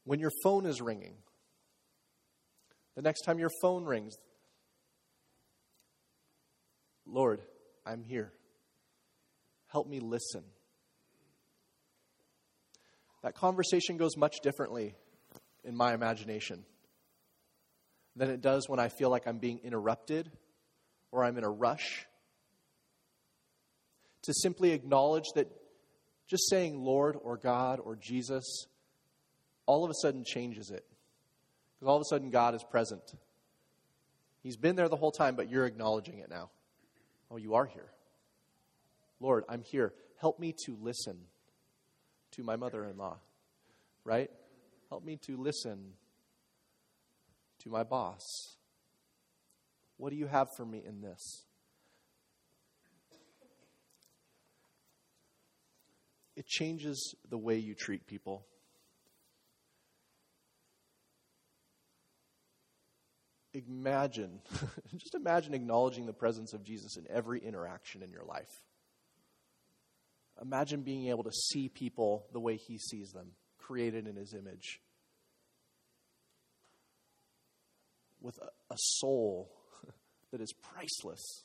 When 0.04 0.20
your 0.20 0.32
phone 0.42 0.66
is 0.66 0.82
ringing, 0.82 1.16
the 2.98 3.04
next 3.04 3.22
time 3.22 3.38
your 3.38 3.52
phone 3.62 3.86
rings, 3.86 4.18
Lord, 7.06 7.42
I'm 7.86 8.04
here. 8.04 8.34
Help 9.68 9.88
me 9.88 10.00
listen. 10.00 10.44
That 13.22 13.36
conversation 13.36 13.98
goes 13.98 14.18
much 14.18 14.38
differently 14.42 14.96
in 15.64 15.78
my 15.78 15.94
imagination 15.94 16.66
than 18.16 18.32
it 18.32 18.42
does 18.42 18.68
when 18.68 18.80
I 18.80 18.90
feel 18.90 19.12
like 19.12 19.28
I'm 19.28 19.38
being 19.38 19.60
interrupted 19.64 20.32
or 21.12 21.24
I'm 21.24 21.38
in 21.38 21.44
a 21.44 21.50
rush. 21.50 22.08
To 24.24 24.34
simply 24.34 24.72
acknowledge 24.72 25.26
that 25.36 25.52
just 26.28 26.50
saying 26.50 26.84
Lord 26.84 27.16
or 27.22 27.38
God 27.38 27.80
or 27.80 27.96
Jesus 27.96 28.66
all 29.68 29.86
of 29.86 29.92
a 29.92 29.96
sudden 30.02 30.24
changes 30.26 30.72
it. 30.72 30.84
Because 31.78 31.90
all 31.90 31.96
of 31.96 32.02
a 32.02 32.06
sudden 32.06 32.30
God 32.30 32.56
is 32.56 32.64
present. 32.64 33.04
He's 34.42 34.58
been 34.58 34.76
there 34.76 34.90
the 34.90 34.96
whole 34.96 35.12
time, 35.12 35.36
but 35.36 35.50
you're 35.50 35.66
acknowledging 35.66 36.20
it 36.20 36.30
now. 36.30 36.50
Oh, 37.30 37.38
you 37.38 37.56
are 37.56 37.66
here. 37.66 37.90
Lord, 39.20 39.44
I'm 39.50 39.62
here. 39.62 39.94
Help 40.20 40.40
me 40.40 40.54
to 40.66 40.78
listen 40.82 41.18
to 42.32 42.44
my 42.44 42.56
mother 42.56 42.86
in 42.86 42.98
law, 42.98 43.18
right? 44.04 44.32
Help 44.90 45.04
me 45.04 45.18
to 45.26 45.38
listen 45.38 45.94
to 47.60 47.70
my 47.70 47.84
boss. 47.84 48.56
What 49.98 50.12
do 50.12 50.16
you 50.16 50.28
have 50.28 50.48
for 50.56 50.66
me 50.66 50.84
in 50.86 51.02
this? 51.02 51.44
It 56.36 56.46
changes 56.46 57.16
the 57.28 57.38
way 57.38 57.58
you 57.58 57.74
treat 57.74 58.06
people. 58.06 58.46
Imagine, 63.66 64.40
just 64.98 65.16
imagine 65.16 65.56
acknowledging 65.56 66.06
the 66.06 66.14
presence 66.14 66.54
of 66.54 66.64
Jesus 66.64 66.96
in 66.96 67.06
every 67.10 67.40
interaction 67.40 68.04
in 68.04 68.12
your 68.12 68.24
life. 68.24 68.62
Imagine 70.40 70.82
being 70.84 71.08
able 71.08 71.24
to 71.24 71.32
see 71.32 71.68
people 71.68 72.28
the 72.34 72.40
way 72.40 72.58
he 72.58 72.78
sees 72.78 73.12
them, 73.12 73.32
created 73.58 74.06
in 74.06 74.16
his 74.16 74.36
image, 74.36 74.80
with 78.22 78.38
a, 78.38 78.74
a 78.74 78.78
soul 78.78 79.52
that 80.32 80.40
is 80.40 80.54
priceless. 80.54 81.44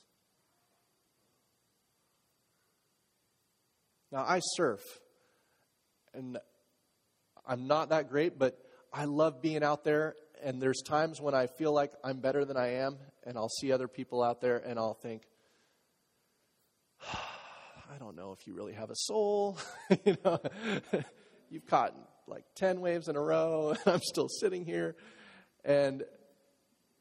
Now, 4.10 4.26
I 4.28 4.40
surf, 4.40 4.82
and 6.12 6.36
I'm 7.46 7.66
not 7.66 7.88
that 7.88 8.10
great, 8.10 8.38
but 8.38 8.58
I 8.92 9.06
love 9.06 9.40
being 9.40 9.62
out 9.62 9.84
there. 9.84 10.14
And 10.42 10.60
there's 10.60 10.82
times 10.82 11.20
when 11.20 11.34
I 11.34 11.46
feel 11.46 11.72
like 11.72 11.92
I'm 12.02 12.18
better 12.18 12.44
than 12.44 12.56
I 12.56 12.74
am, 12.78 12.98
and 13.24 13.36
I'll 13.36 13.48
see 13.48 13.70
other 13.70 13.86
people 13.86 14.22
out 14.22 14.40
there, 14.40 14.56
and 14.56 14.78
I'll 14.78 14.94
think, 14.94 15.22
I 17.12 17.98
don't 17.98 18.16
know 18.16 18.32
if 18.32 18.46
you 18.46 18.54
really 18.54 18.72
have 18.72 18.90
a 18.90 18.96
soul. 18.96 19.58
you 20.04 20.16
know, 20.24 20.40
you've 21.50 21.66
caught 21.66 21.94
like 22.26 22.44
10 22.56 22.80
waves 22.80 23.08
in 23.08 23.16
a 23.16 23.20
row, 23.20 23.70
and 23.84 23.94
I'm 23.94 24.00
still 24.02 24.28
sitting 24.28 24.64
here. 24.64 24.96
And 25.64 26.02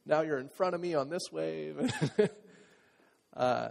now 0.05 0.21
you're 0.21 0.39
in 0.39 0.49
front 0.49 0.75
of 0.75 0.81
me 0.81 0.93
on 0.93 1.09
this 1.09 1.31
wave. 1.31 1.91
uh, 3.35 3.69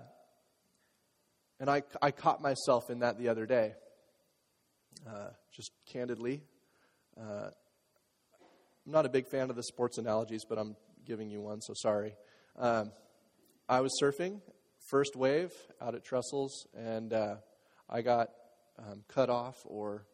and 1.60 1.70
I, 1.70 1.82
I 2.02 2.10
caught 2.10 2.40
myself 2.40 2.90
in 2.90 3.00
that 3.00 3.18
the 3.18 3.28
other 3.28 3.46
day, 3.46 3.74
uh, 5.06 5.28
just 5.52 5.70
candidly. 5.92 6.42
Uh, 7.20 7.50
I'm 8.86 8.92
not 8.92 9.06
a 9.06 9.10
big 9.10 9.28
fan 9.28 9.50
of 9.50 9.56
the 9.56 9.62
sports 9.62 9.98
analogies, 9.98 10.44
but 10.48 10.58
I'm 10.58 10.74
giving 11.04 11.30
you 11.30 11.40
one, 11.40 11.60
so 11.60 11.74
sorry. 11.76 12.14
Um, 12.58 12.92
I 13.68 13.80
was 13.80 13.92
surfing 14.02 14.40
first 14.88 15.16
wave 15.16 15.52
out 15.80 15.94
at 15.94 16.04
Trestles, 16.04 16.66
and 16.74 17.12
uh, 17.12 17.36
I 17.88 18.02
got 18.02 18.30
um, 18.78 19.02
cut 19.08 19.30
off 19.30 19.58
or 19.64 20.06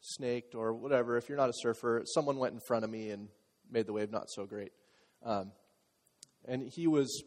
snaked 0.00 0.54
or 0.54 0.72
whatever. 0.72 1.16
If 1.16 1.28
you're 1.28 1.38
not 1.38 1.48
a 1.48 1.54
surfer, 1.56 2.02
someone 2.06 2.38
went 2.38 2.54
in 2.54 2.60
front 2.60 2.84
of 2.84 2.90
me 2.90 3.10
and 3.10 3.28
made 3.70 3.86
the 3.86 3.92
wave 3.92 4.10
not 4.10 4.30
so 4.30 4.46
great. 4.46 4.72
Um, 5.24 5.52
and 6.44 6.62
he 6.62 6.86
was 6.86 7.24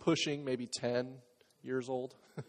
pushing 0.00 0.44
maybe 0.44 0.66
10 0.66 1.14
years 1.62 1.88
old. 1.88 2.14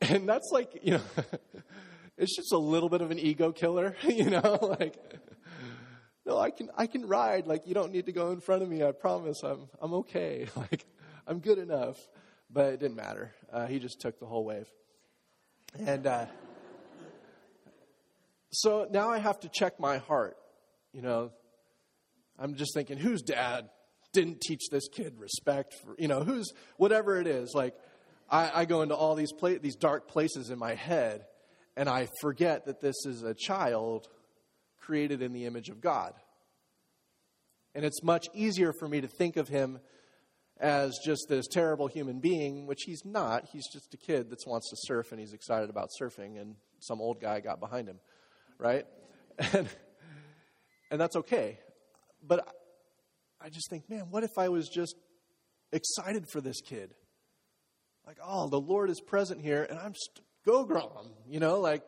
and 0.00 0.28
that's 0.28 0.50
like, 0.52 0.78
you 0.82 0.92
know, 0.92 1.02
it's 2.16 2.36
just 2.36 2.52
a 2.52 2.58
little 2.58 2.88
bit 2.88 3.00
of 3.00 3.10
an 3.10 3.18
ego 3.18 3.52
killer, 3.52 3.96
you 4.02 4.30
know, 4.30 4.58
like 4.80 4.96
no, 6.26 6.38
I 6.38 6.50
can, 6.50 6.70
I 6.76 6.86
can 6.86 7.06
ride. 7.06 7.46
Like, 7.46 7.66
you 7.66 7.74
don't 7.74 7.92
need 7.92 8.06
to 8.06 8.12
go 8.12 8.30
in 8.30 8.40
front 8.40 8.62
of 8.62 8.68
me. 8.68 8.82
I 8.82 8.92
promise 8.92 9.42
I'm, 9.42 9.68
I'm 9.80 9.92
okay. 9.94 10.46
Like, 10.56 10.86
I'm 11.26 11.40
good 11.40 11.58
enough. 11.58 11.98
But 12.50 12.74
it 12.74 12.80
didn't 12.80 12.96
matter. 12.96 13.34
Uh, 13.52 13.66
he 13.66 13.78
just 13.78 14.00
took 14.00 14.18
the 14.20 14.26
whole 14.26 14.44
wave. 14.44 14.68
And 15.78 16.06
uh, 16.06 16.26
so 18.52 18.86
now 18.90 19.10
I 19.10 19.18
have 19.18 19.40
to 19.40 19.48
check 19.48 19.80
my 19.80 19.98
heart. 19.98 20.36
You 20.92 21.02
know, 21.02 21.32
I'm 22.38 22.54
just 22.54 22.74
thinking, 22.74 22.96
whose 22.96 23.22
dad 23.22 23.68
didn't 24.12 24.40
teach 24.40 24.68
this 24.70 24.88
kid 24.88 25.14
respect 25.18 25.74
for, 25.82 25.96
you 25.98 26.06
know, 26.06 26.22
who's, 26.22 26.52
whatever 26.76 27.18
it 27.18 27.26
is. 27.26 27.52
Like, 27.54 27.74
I, 28.30 28.60
I 28.60 28.64
go 28.64 28.82
into 28.82 28.94
all 28.94 29.14
these, 29.14 29.32
pla- 29.32 29.58
these 29.60 29.76
dark 29.76 30.08
places 30.08 30.50
in 30.50 30.58
my 30.58 30.74
head, 30.74 31.26
and 31.76 31.88
I 31.88 32.08
forget 32.20 32.66
that 32.66 32.80
this 32.80 33.06
is 33.06 33.22
a 33.22 33.34
child 33.34 34.08
created 34.80 35.22
in 35.22 35.32
the 35.32 35.46
image 35.46 35.68
of 35.68 35.80
God. 35.80 36.14
And 37.74 37.84
it's 37.84 38.02
much 38.02 38.28
easier 38.34 38.72
for 38.78 38.86
me 38.88 39.00
to 39.00 39.08
think 39.08 39.36
of 39.36 39.48
him 39.48 39.80
as 40.60 40.96
just 41.04 41.26
this 41.28 41.46
terrible 41.48 41.88
human 41.88 42.20
being, 42.20 42.66
which 42.66 42.82
he's 42.86 43.04
not. 43.04 43.48
He's 43.52 43.66
just 43.72 43.92
a 43.92 43.96
kid 43.96 44.30
that 44.30 44.38
wants 44.46 44.70
to 44.70 44.76
surf 44.78 45.10
and 45.10 45.20
he's 45.20 45.32
excited 45.32 45.68
about 45.68 45.88
surfing, 46.00 46.40
and 46.40 46.54
some 46.78 47.00
old 47.00 47.20
guy 47.20 47.40
got 47.40 47.60
behind 47.60 47.88
him, 47.88 48.00
right? 48.58 48.86
And, 49.52 49.68
and 50.92 51.00
that's 51.00 51.16
okay. 51.16 51.58
But 52.24 52.46
I 53.40 53.48
just 53.48 53.68
think, 53.68 53.90
man, 53.90 54.06
what 54.10 54.22
if 54.22 54.30
I 54.38 54.48
was 54.48 54.68
just 54.68 54.94
excited 55.72 56.26
for 56.30 56.40
this 56.40 56.60
kid? 56.60 56.94
Like, 58.06 58.18
oh, 58.24 58.48
the 58.48 58.60
Lord 58.60 58.90
is 58.90 59.00
present 59.00 59.40
here, 59.40 59.66
and 59.68 59.76
I'm 59.76 59.92
just, 59.92 60.20
go 60.44 60.64
Grom, 60.64 61.10
you 61.28 61.40
know, 61.40 61.60
like, 61.60 61.82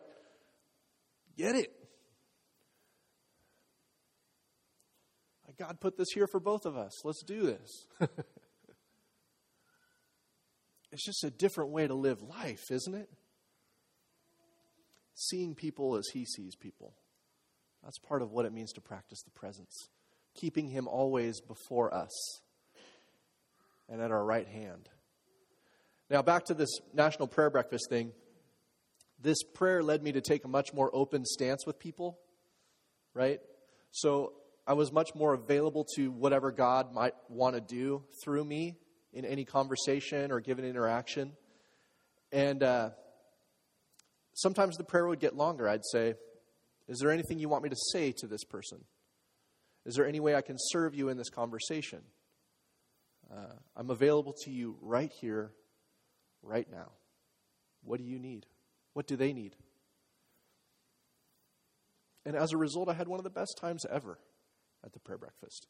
get 1.36 1.54
it. 1.54 1.72
Like 5.46 5.56
God 5.56 5.80
put 5.80 5.96
this 5.96 6.08
here 6.14 6.26
for 6.26 6.40
both 6.40 6.66
of 6.66 6.76
us. 6.76 7.04
Let's 7.04 7.22
do 7.22 7.42
this. 7.42 7.86
it's 10.92 11.04
just 11.04 11.24
a 11.24 11.30
different 11.30 11.70
way 11.70 11.86
to 11.86 11.94
live 11.94 12.22
life, 12.22 12.70
isn't 12.70 12.94
it? 12.94 13.10
Seeing 15.14 15.54
people 15.54 15.96
as 15.96 16.06
He 16.12 16.24
sees 16.24 16.56
people. 16.56 16.94
That's 17.82 17.98
part 17.98 18.22
of 18.22 18.32
what 18.32 18.44
it 18.44 18.52
means 18.52 18.72
to 18.72 18.80
practice 18.80 19.22
the 19.22 19.30
presence. 19.30 19.88
Keeping 20.34 20.68
Him 20.68 20.88
always 20.88 21.40
before 21.40 21.94
us 21.94 22.40
and 23.88 24.00
at 24.00 24.10
our 24.10 24.24
right 24.24 24.48
hand. 24.48 24.88
Now, 26.10 26.22
back 26.22 26.44
to 26.46 26.54
this 26.54 26.68
National 26.92 27.28
Prayer 27.28 27.50
Breakfast 27.50 27.88
thing. 27.88 28.12
This 29.20 29.42
prayer 29.42 29.82
led 29.82 30.02
me 30.02 30.12
to 30.12 30.20
take 30.20 30.44
a 30.44 30.48
much 30.48 30.72
more 30.74 30.90
open 30.94 31.24
stance 31.24 31.66
with 31.66 31.78
people, 31.78 32.18
right? 33.14 33.40
So 33.90 34.34
I 34.66 34.74
was 34.74 34.92
much 34.92 35.14
more 35.14 35.32
available 35.32 35.86
to 35.96 36.10
whatever 36.10 36.52
God 36.52 36.92
might 36.92 37.14
want 37.28 37.54
to 37.54 37.60
do 37.60 38.04
through 38.22 38.44
me 38.44 38.76
in 39.12 39.24
any 39.24 39.44
conversation 39.44 40.30
or 40.30 40.40
given 40.40 40.64
interaction. 40.64 41.32
And 42.30 42.62
uh, 42.62 42.90
sometimes 44.34 44.76
the 44.76 44.84
prayer 44.84 45.06
would 45.06 45.20
get 45.20 45.34
longer. 45.34 45.68
I'd 45.68 45.84
say, 45.84 46.14
Is 46.88 46.98
there 46.98 47.10
anything 47.10 47.38
you 47.38 47.48
want 47.48 47.62
me 47.62 47.70
to 47.70 47.76
say 47.92 48.12
to 48.18 48.26
this 48.26 48.44
person? 48.44 48.84
Is 49.86 49.94
there 49.94 50.06
any 50.06 50.20
way 50.20 50.34
I 50.34 50.42
can 50.42 50.56
serve 50.58 50.94
you 50.94 51.08
in 51.08 51.16
this 51.16 51.30
conversation? 51.30 52.02
I'm 53.76 53.90
available 53.90 54.34
to 54.44 54.50
you 54.50 54.76
right 54.80 55.12
here, 55.20 55.52
right 56.42 56.66
now. 56.70 56.92
What 57.82 57.98
do 57.98 58.04
you 58.04 58.18
need? 58.18 58.46
What 58.96 59.06
do 59.06 59.14
they 59.14 59.34
need? 59.34 59.54
And 62.24 62.34
as 62.34 62.52
a 62.52 62.56
result, 62.56 62.88
I 62.88 62.94
had 62.94 63.08
one 63.08 63.20
of 63.20 63.24
the 63.24 63.30
best 63.30 63.58
times 63.60 63.84
ever 63.92 64.18
at 64.82 64.94
the 64.94 65.00
prayer 65.00 65.18
breakfast. 65.18 65.66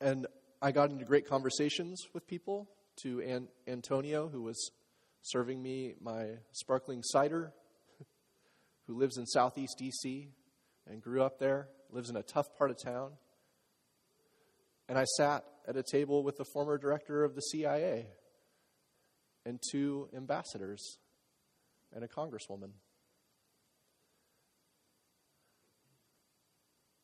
And 0.00 0.28
I 0.62 0.70
got 0.70 0.90
into 0.90 1.04
great 1.04 1.28
conversations 1.28 2.04
with 2.14 2.24
people, 2.28 2.68
to 3.02 3.20
An- 3.20 3.48
Antonio, 3.66 4.28
who 4.28 4.42
was 4.42 4.70
serving 5.22 5.60
me 5.60 5.94
my 6.00 6.36
sparkling 6.52 7.02
cider, 7.02 7.52
who 8.86 8.96
lives 8.96 9.18
in 9.18 9.26
southeast 9.26 9.74
DC 9.82 10.28
and 10.86 11.02
grew 11.02 11.20
up 11.20 11.40
there, 11.40 11.66
lives 11.90 12.10
in 12.10 12.16
a 12.16 12.22
tough 12.22 12.46
part 12.56 12.70
of 12.70 12.80
town. 12.80 13.10
And 14.88 14.96
I 14.96 15.04
sat 15.16 15.42
at 15.66 15.76
a 15.76 15.82
table 15.82 16.22
with 16.22 16.36
the 16.36 16.46
former 16.52 16.78
director 16.78 17.24
of 17.24 17.34
the 17.34 17.40
CIA 17.40 18.06
and 19.44 19.58
two 19.72 20.08
ambassadors 20.16 20.98
and 21.96 22.04
a 22.04 22.08
congresswoman. 22.08 22.72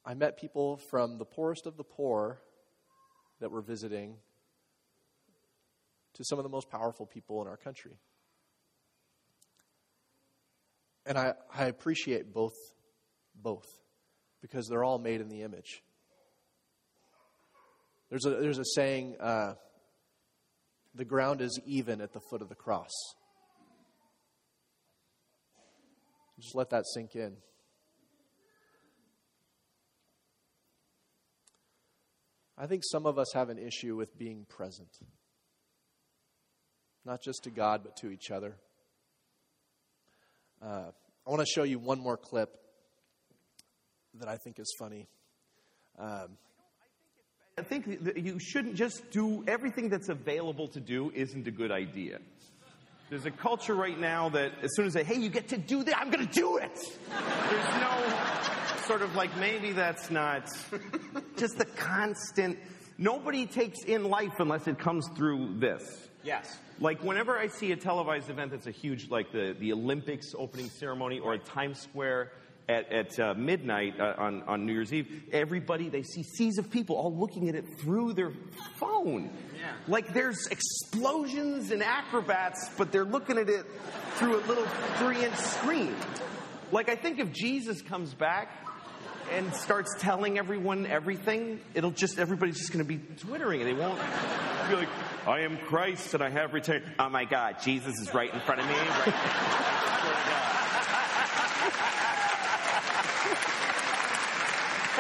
I 0.05 0.13
met 0.13 0.37
people 0.37 0.77
from 0.77 1.17
the 1.17 1.25
poorest 1.25 1.67
of 1.67 1.79
the 1.79 1.83
poor 1.83 2.43
that 3.41 3.51
were 3.51 3.63
visiting 3.63 4.17
to 6.15 6.25
some 6.25 6.39
of 6.39 6.43
the 6.43 6.51
most 6.51 6.69
powerful 6.69 7.07
people 7.07 7.41
in 7.41 7.49
our 7.49 7.57
country. 7.57 7.93
And 11.07 11.17
I, 11.17 11.33
I 11.53 11.65
appreciate 11.67 12.35
both, 12.35 12.55
both, 13.35 13.67
because 14.43 14.69
they're 14.69 14.85
all 14.85 14.99
made 14.99 15.23
in 15.23 15.29
the 15.29 15.41
image. 15.41 15.83
There's 18.11 18.27
a, 18.27 18.31
there's 18.31 18.59
a 18.59 18.65
saying 18.65 19.17
uh, 19.19 19.55
the 20.95 21.07
ground 21.07 21.41
is 21.41 21.59
even 21.65 22.03
at 22.03 22.13
the 22.13 22.21
foot 22.29 22.43
of 22.43 22.51
the 22.51 22.55
cross. 22.55 22.91
Just 26.41 26.55
let 26.55 26.71
that 26.71 26.87
sink 26.87 27.15
in. 27.15 27.37
I 32.57 32.67
think 32.67 32.83
some 32.85 33.07
of 33.07 33.19
us 33.19 33.33
have 33.33 33.49
an 33.49 33.59
issue 33.59 33.97
with 33.97 34.17
being 34.19 34.47
present, 34.49 34.91
not 37.05 37.23
just 37.23 37.45
to 37.45 37.51
God, 37.51 37.81
but 37.83 37.97
to 37.99 38.11
each 38.11 38.31
other. 38.31 38.55
Uh, 40.63 40.91
I 41.27 41.31
want 41.31 41.41
to 41.41 41.47
show 41.47 41.65
you 41.65 41.79
one 41.79 41.99
more 41.99 42.17
clip 42.17 42.51
that 44.15 44.29
I 44.29 44.37
think 44.37 44.59
is 44.59 44.73
funny. 44.79 45.09
Um, 45.99 46.37
I 47.59 47.63
think 47.63 47.87
you 48.17 48.39
shouldn't 48.39 48.77
just 48.77 49.11
do 49.11 49.45
everything 49.47 49.89
that's 49.89 50.09
available 50.09 50.69
to 50.69 50.81
do 50.81 51.11
isn't 51.15 51.47
a 51.47 51.51
good 51.51 51.71
idea. 51.71 52.19
There's 53.13 53.27
a 53.27 53.31
culture 53.31 53.75
right 53.75 54.01
now 54.01 54.31
that 54.31 54.53
as 54.63 54.75
soon 54.75 54.87
as 54.87 54.95
they, 54.95 55.05
hey, 55.05 55.17
you 55.17 55.29
get 55.29 55.49
to 55.49 55.59
do 55.59 55.85
that, 55.85 55.99
I'm 55.99 56.09
going 56.11 56.27
to 56.27 56.33
do 56.33 56.57
it. 56.57 56.75
There's 57.11 57.75
no 57.79 58.19
sort 58.87 59.03
of 59.03 59.15
like 59.15 59.37
maybe 59.37 59.73
that's 59.73 60.11
not 60.11 60.51
just 61.37 61.59
the 61.59 61.67
constant. 61.67 62.59
Nobody 62.97 63.45
takes 63.45 63.85
in 63.85 64.05
life 64.05 64.41
unless 64.41 64.67
it 64.67 64.79
comes 64.79 65.07
through 65.15 65.59
this. 65.59 66.09
Yes. 66.25 66.57
Like 66.81 67.05
whenever 67.05 67.37
I 67.37 67.49
see 67.49 67.71
a 67.73 67.77
televised 67.77 68.31
event 68.31 68.51
that's 68.51 68.67
a 68.67 68.71
huge, 68.71 69.11
like 69.11 69.31
the, 69.31 69.55
the 69.61 69.75
Olympics 69.75 70.35
opening 70.35 70.71
ceremony 70.71 71.19
or 71.19 71.35
a 71.35 71.39
Times 71.39 71.81
Square 71.81 72.33
at, 72.69 72.93
at 72.93 73.19
uh, 73.19 73.35
midnight 73.35 73.99
uh, 73.99 74.15
on, 74.19 74.43
on 74.43 74.67
New 74.67 74.73
Year's 74.73 74.93
Eve, 74.93 75.25
everybody, 75.33 75.89
they 75.89 76.03
see 76.03 76.23
seas 76.23 76.59
of 76.59 76.71
people 76.71 76.97
all 76.97 77.15
looking 77.15 77.49
at 77.49 77.55
it 77.55 77.65
through 77.79 78.13
their 78.15 78.33
phone. 78.77 79.31
Yeah. 79.59 79.73
Like 79.89 80.13
there's 80.13 80.47
explosions 80.47 81.71
and 81.71 81.83
acrobats, 81.83 82.71
but 82.77 82.93
they're 82.93 83.05
looking 83.05 83.39
at 83.39 83.49
it 83.49 83.67
through 84.15 84.37
a 84.37 84.43
little 84.47 84.67
three 84.97 85.25
inch 85.25 85.37
screen. 85.37 85.95
Like 86.71 86.89
I 86.89 86.97
think 86.97 87.19
if 87.19 87.33
Jesus 87.33 87.83
comes 87.83 88.15
back 88.15 88.49
and 89.31 89.55
starts 89.55 89.95
telling 89.99 90.39
everyone 90.39 90.87
everything, 90.87 91.61
it'll 91.75 91.91
just, 91.91 92.19
everybody's 92.19 92.59
just 92.59 92.73
going 92.73 92.85
to 92.85 92.89
be 92.89 92.99
twittering 93.17 93.61
and 93.61 93.69
they 93.69 93.75
won't 93.75 94.01
be 94.69 94.77
like, 94.77 94.89
I 95.27 95.41
am 95.41 95.59
Christ 95.59 96.15
and 96.15 96.23
I 96.23 96.31
have 96.31 96.53
returned. 96.53 96.85
Oh 96.99 97.09
my 97.09 97.25
God, 97.25 97.57
Jesus 97.63 97.99
is 98.01 98.13
right 98.15 98.33
in 98.33 98.41
front 98.41 98.61
of 98.61 98.67
me. 98.67 98.75
Right 101.73 102.29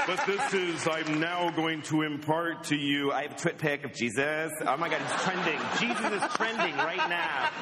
But 0.07 0.24
this 0.26 0.55
is, 0.55 0.88
I'm 0.88 1.20
now 1.20 1.50
going 1.50 1.83
to 1.83 2.02
impart 2.02 2.64
to 2.64 2.76
you. 2.76 3.12
I 3.12 3.22
have 3.22 3.33
a 3.33 3.37
twit 3.37 3.59
pic 3.59 3.85
of 3.85 3.92
Jesus. 3.92 4.50
Oh 4.66 4.76
my 4.76 4.88
God, 4.88 5.00
it's 5.02 5.22
trending. 5.24 5.61
Jesus 5.78 6.22
is 6.22 6.33
trending 6.35 6.76
right 6.76 7.09
now. 7.09 7.50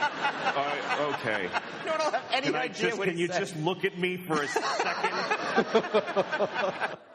Uh, 0.50 1.14
okay. 1.14 1.48
No, 1.86 1.92
I 1.92 1.96
don't 1.96 2.12
have 2.12 2.24
any 2.32 2.46
Can 2.46 2.56
I 2.56 2.62
idea 2.62 2.82
just, 2.88 2.98
what 2.98 3.06
can 3.06 3.16
he 3.16 3.22
you 3.22 3.28
said. 3.28 3.38
just 3.40 3.56
look 3.56 3.84
at 3.84 3.96
me 3.98 4.16
for 4.16 4.42
a 4.42 4.48
second? 4.48 5.12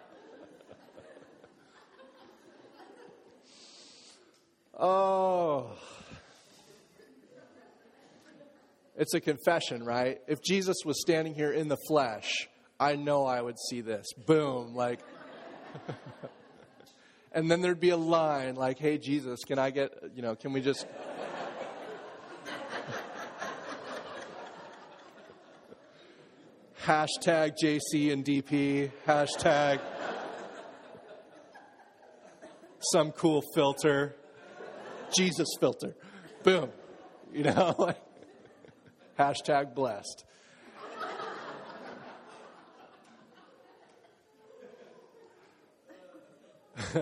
Oh. 4.78 5.72
It's 8.98 9.14
a 9.14 9.20
confession, 9.20 9.84
right? 9.84 10.20
If 10.28 10.42
Jesus 10.42 10.78
was 10.86 11.00
standing 11.02 11.34
here 11.34 11.52
in 11.52 11.68
the 11.68 11.78
flesh, 11.88 12.48
I 12.80 12.96
know 12.96 13.26
I 13.26 13.42
would 13.42 13.58
see 13.70 13.82
this. 13.82 14.12
Boom, 14.14 14.76
like. 14.76 15.00
and 17.32 17.50
then 17.50 17.62
there'd 17.62 17.80
be 17.80 17.92
a 17.92 17.98
line 17.98 18.56
like, 18.56 18.80
hey, 18.80 18.98
Jesus, 18.98 19.44
can 19.44 19.60
I 19.60 19.70
get, 19.70 19.92
you 20.16 20.22
know, 20.22 20.36
can 20.36 20.54
we 20.54 20.62
just. 20.62 20.86
Hashtag 26.84 27.54
JC 27.64 28.14
and 28.14 28.24
DP, 28.24 28.92
hashtag 29.08 29.80
some 32.92 33.12
cool 33.12 33.42
filter. 33.56 34.16
Jesus 35.16 35.48
filter. 35.60 35.96
Boom. 36.44 36.70
You 37.34 37.44
know, 37.44 37.94
hashtag 39.20 39.74
blessed. 39.74 40.26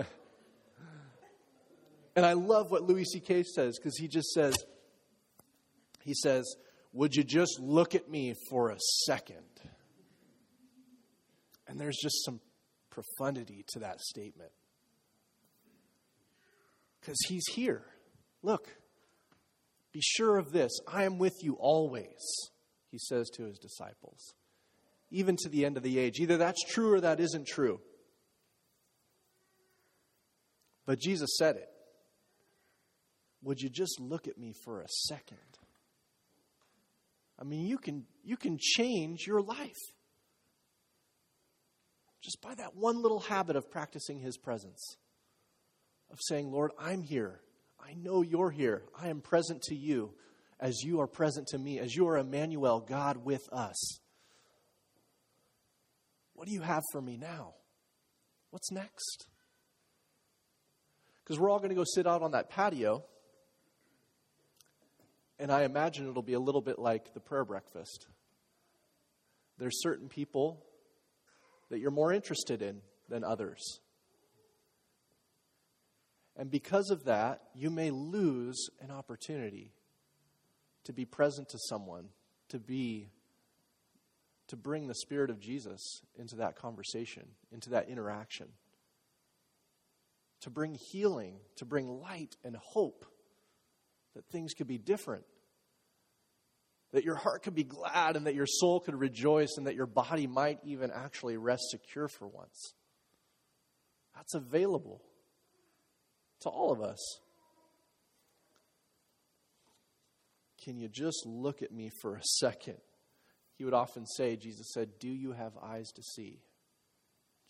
and 2.16 2.24
I 2.24 2.34
love 2.34 2.70
what 2.70 2.82
Louis 2.82 3.04
C.K. 3.04 3.42
says 3.42 3.78
because 3.78 3.96
he 3.96 4.08
just 4.08 4.30
says, 4.30 4.56
he 6.02 6.14
says, 6.14 6.44
Would 6.92 7.14
you 7.14 7.24
just 7.24 7.58
look 7.60 7.94
at 7.94 8.08
me 8.08 8.34
for 8.50 8.70
a 8.70 8.78
second? 9.06 9.38
And 11.66 11.80
there's 11.80 11.98
just 12.00 12.24
some 12.24 12.40
profundity 12.90 13.64
to 13.72 13.80
that 13.80 14.00
statement 14.00 14.52
because 17.00 17.18
he's 17.26 17.44
here. 17.52 17.82
Look, 18.42 18.68
be 19.92 20.00
sure 20.02 20.36
of 20.36 20.52
this 20.52 20.72
I 20.86 21.04
am 21.04 21.18
with 21.18 21.34
you 21.42 21.54
always, 21.54 22.50
he 22.90 22.98
says 22.98 23.28
to 23.30 23.44
his 23.44 23.58
disciples, 23.58 24.34
even 25.10 25.36
to 25.42 25.48
the 25.48 25.64
end 25.64 25.76
of 25.76 25.82
the 25.82 25.98
age. 25.98 26.20
Either 26.20 26.36
that's 26.36 26.62
true 26.64 26.92
or 26.92 27.00
that 27.00 27.20
isn't 27.20 27.46
true. 27.46 27.80
But 30.86 31.00
Jesus 31.00 31.36
said 31.38 31.56
it. 31.56 31.68
Would 33.42 33.60
you 33.60 33.68
just 33.68 34.00
look 34.00 34.26
at 34.26 34.38
me 34.38 34.54
for 34.64 34.80
a 34.80 34.88
second? 34.88 35.38
I 37.38 37.44
mean, 37.44 37.66
you 37.66 37.78
can, 37.78 38.04
you 38.22 38.36
can 38.36 38.58
change 38.58 39.26
your 39.26 39.42
life 39.42 39.80
just 42.22 42.40
by 42.40 42.54
that 42.54 42.74
one 42.74 43.02
little 43.02 43.20
habit 43.20 43.54
of 43.54 43.70
practicing 43.70 44.18
his 44.18 44.38
presence 44.38 44.96
of 46.10 46.18
saying, 46.22 46.50
Lord, 46.50 46.70
I'm 46.78 47.02
here. 47.02 47.40
I 47.78 47.92
know 47.94 48.22
you're 48.22 48.50
here. 48.50 48.84
I 48.98 49.08
am 49.08 49.20
present 49.20 49.62
to 49.64 49.74
you 49.74 50.14
as 50.58 50.82
you 50.82 51.00
are 51.00 51.06
present 51.06 51.48
to 51.48 51.58
me, 51.58 51.78
as 51.78 51.94
you 51.94 52.08
are 52.08 52.16
Emmanuel, 52.16 52.80
God 52.80 53.18
with 53.18 53.42
us. 53.52 53.98
What 56.32 56.48
do 56.48 56.54
you 56.54 56.62
have 56.62 56.82
for 56.92 57.02
me 57.02 57.18
now? 57.18 57.54
What's 58.50 58.72
next? 58.72 59.26
Because 61.24 61.40
we're 61.40 61.50
all 61.50 61.58
going 61.58 61.70
to 61.70 61.74
go 61.74 61.84
sit 61.84 62.06
out 62.06 62.22
on 62.22 62.32
that 62.32 62.50
patio, 62.50 63.02
and 65.38 65.50
I 65.50 65.62
imagine 65.64 66.08
it'll 66.08 66.22
be 66.22 66.34
a 66.34 66.40
little 66.40 66.60
bit 66.60 66.78
like 66.78 67.14
the 67.14 67.20
prayer 67.20 67.44
breakfast. 67.44 68.06
There's 69.58 69.82
certain 69.82 70.08
people 70.08 70.62
that 71.70 71.78
you're 71.78 71.90
more 71.90 72.12
interested 72.12 72.60
in 72.60 72.82
than 73.08 73.24
others. 73.24 73.80
And 76.36 76.50
because 76.50 76.90
of 76.90 77.04
that, 77.04 77.42
you 77.54 77.70
may 77.70 77.90
lose 77.90 78.68
an 78.80 78.90
opportunity 78.90 79.72
to 80.84 80.92
be 80.92 81.04
present 81.04 81.48
to 81.50 81.58
someone, 81.68 82.08
to 82.48 82.58
be 82.58 83.08
to 84.48 84.56
bring 84.56 84.86
the 84.86 84.94
spirit 84.94 85.30
of 85.30 85.40
Jesus 85.40 86.02
into 86.16 86.36
that 86.36 86.54
conversation, 86.54 87.26
into 87.50 87.70
that 87.70 87.88
interaction. 87.88 88.48
To 90.44 90.50
bring 90.50 90.74
healing, 90.74 91.36
to 91.56 91.64
bring 91.64 91.88
light 91.88 92.36
and 92.44 92.54
hope, 92.56 93.06
that 94.14 94.26
things 94.26 94.52
could 94.52 94.66
be 94.66 94.76
different. 94.76 95.24
That 96.92 97.02
your 97.02 97.16
heart 97.16 97.42
could 97.42 97.54
be 97.54 97.64
glad 97.64 98.16
and 98.16 98.26
that 98.26 98.34
your 98.34 98.46
soul 98.46 98.78
could 98.78 98.94
rejoice 98.94 99.54
and 99.56 99.66
that 99.66 99.74
your 99.74 99.86
body 99.86 100.26
might 100.26 100.58
even 100.62 100.90
actually 100.94 101.38
rest 101.38 101.62
secure 101.70 102.08
for 102.08 102.28
once. 102.28 102.74
That's 104.14 104.34
available 104.34 105.00
to 106.42 106.50
all 106.50 106.70
of 106.70 106.82
us. 106.82 107.00
Can 110.62 110.76
you 110.78 110.88
just 110.88 111.24
look 111.24 111.62
at 111.62 111.72
me 111.72 111.90
for 112.02 112.16
a 112.16 112.22
second? 112.22 112.78
He 113.56 113.64
would 113.64 113.74
often 113.74 114.06
say, 114.06 114.36
Jesus 114.36 114.72
said, 114.74 114.98
Do 115.00 115.08
you 115.08 115.32
have 115.32 115.52
eyes 115.62 115.90
to 115.92 116.02
see? 116.02 116.42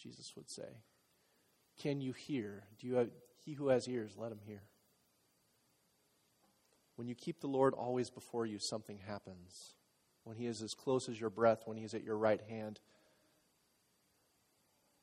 Jesus 0.00 0.33
would 0.37 0.48
say. 0.48 0.85
Can 1.81 2.01
you 2.01 2.13
hear? 2.13 2.65
Do 2.81 2.87
you 2.87 2.95
have, 2.95 3.09
he 3.45 3.53
who 3.53 3.69
has 3.69 3.89
ears, 3.89 4.15
let 4.17 4.33
him 4.33 4.41
hear. 4.47 4.63
When 6.97 7.09
you 7.09 7.15
keep 7.15 7.41
the 7.41 7.49
Lord 7.49 7.75
always 7.75 8.11
before 8.11 8.47
you, 8.47 8.59
something 8.61 8.99
happens. 9.07 9.75
When 10.23 10.37
he 10.37 10.47
is 10.47 10.63
as 10.63 10.73
close 10.73 11.09
as 11.09 11.21
your 11.21 11.31
breath, 11.31 11.63
when 11.65 11.77
he 11.77 11.85
is 11.85 11.95
at 11.95 12.05
your 12.05 12.17
right 12.17 12.41
hand, 12.49 12.81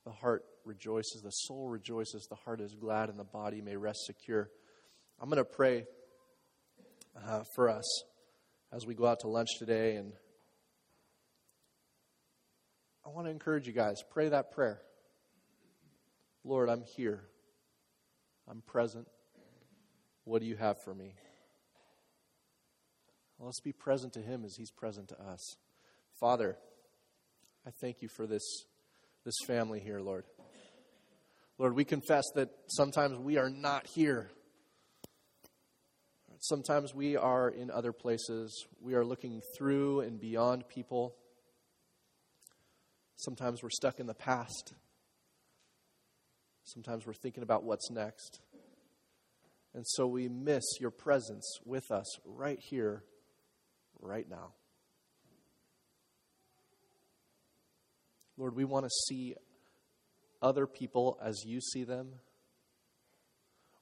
the 0.06 0.12
heart 0.12 0.44
rejoices, 0.66 1.22
the 1.22 1.30
soul 1.30 1.68
rejoices, 1.68 2.26
the 2.28 2.36
heart 2.36 2.62
is 2.62 2.74
glad, 2.74 3.10
and 3.10 3.20
the 3.20 3.24
body 3.24 3.62
may 3.62 3.76
rest 3.76 4.06
secure. 4.06 4.50
I'm 5.20 5.30
going 5.30 5.38
to 5.38 5.46
pray 5.46 5.86
uh, 7.28 7.44
for 7.56 7.70
us 7.70 8.04
as 8.72 8.86
we 8.86 8.96
go 8.96 9.06
out 9.06 9.20
to 9.20 9.28
lunch 9.28 9.50
today. 9.60 9.96
And 9.98 10.14
I 13.06 13.10
want 13.10 13.28
to 13.28 13.32
encourage 13.32 13.68
you 13.68 13.74
guys 13.74 14.02
pray 14.10 14.30
that 14.30 14.52
prayer. 14.52 14.82
Lord, 16.44 16.70
I'm 16.70 16.84
here. 16.96 17.22
I'm 18.50 18.62
present. 18.62 19.08
What 20.24 20.42
do 20.42 20.48
you 20.48 20.56
have 20.56 20.82
for 20.84 20.94
me? 20.94 21.16
Let's 23.40 23.62
be 23.62 23.74
present 23.74 24.14
to 24.14 24.22
Him 24.22 24.44
as 24.46 24.56
He's 24.56 24.72
present 24.72 25.10
to 25.10 25.22
us. 25.22 25.56
Father, 26.20 26.58
I 27.66 27.72
thank 27.82 28.02
you 28.02 28.08
for 28.08 28.28
this, 28.28 28.44
this 29.26 29.36
family 29.48 29.80
here, 29.80 30.00
Lord. 30.00 30.26
Lord, 31.58 31.76
we 31.76 31.86
confess 31.86 32.24
that 32.36 32.50
sometimes 32.68 33.20
we 33.20 33.38
are 33.38 33.50
not 33.50 33.88
here. 33.88 34.32
Sometimes 36.40 36.96
we 36.96 37.16
are 37.16 37.50
in 37.50 37.70
other 37.70 37.92
places. 37.92 38.66
We 38.82 38.96
are 38.96 39.06
looking 39.06 39.42
through 39.56 40.02
and 40.02 40.20
beyond 40.20 40.68
people. 40.68 41.16
Sometimes 43.16 43.62
we're 43.62 43.70
stuck 43.70 44.00
in 44.00 44.08
the 44.08 44.16
past. 44.16 44.74
Sometimes 46.64 47.06
we're 47.06 47.14
thinking 47.14 47.44
about 47.44 47.64
what's 47.64 47.90
next. 47.90 48.40
And 49.74 49.86
so 49.88 50.08
we 50.08 50.28
miss 50.28 50.64
your 50.80 50.92
presence 50.92 51.60
with 51.66 51.92
us 51.92 52.06
right 52.26 52.60
here, 52.60 53.04
right 54.00 54.30
now. 54.30 54.54
Lord, 58.38 58.56
we 58.56 58.66
want 58.66 58.86
to 58.86 58.90
see 59.08 59.36
other 60.42 60.66
people 60.66 61.18
as 61.22 61.44
you 61.46 61.62
see 61.62 61.84
them. 61.84 62.14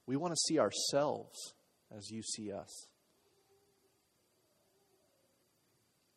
We 0.06 0.16
want 0.16 0.32
to 0.32 0.40
see 0.48 0.58
ourselves 0.58 1.54
as 1.96 2.10
you 2.10 2.22
see 2.22 2.52
us. 2.52 2.86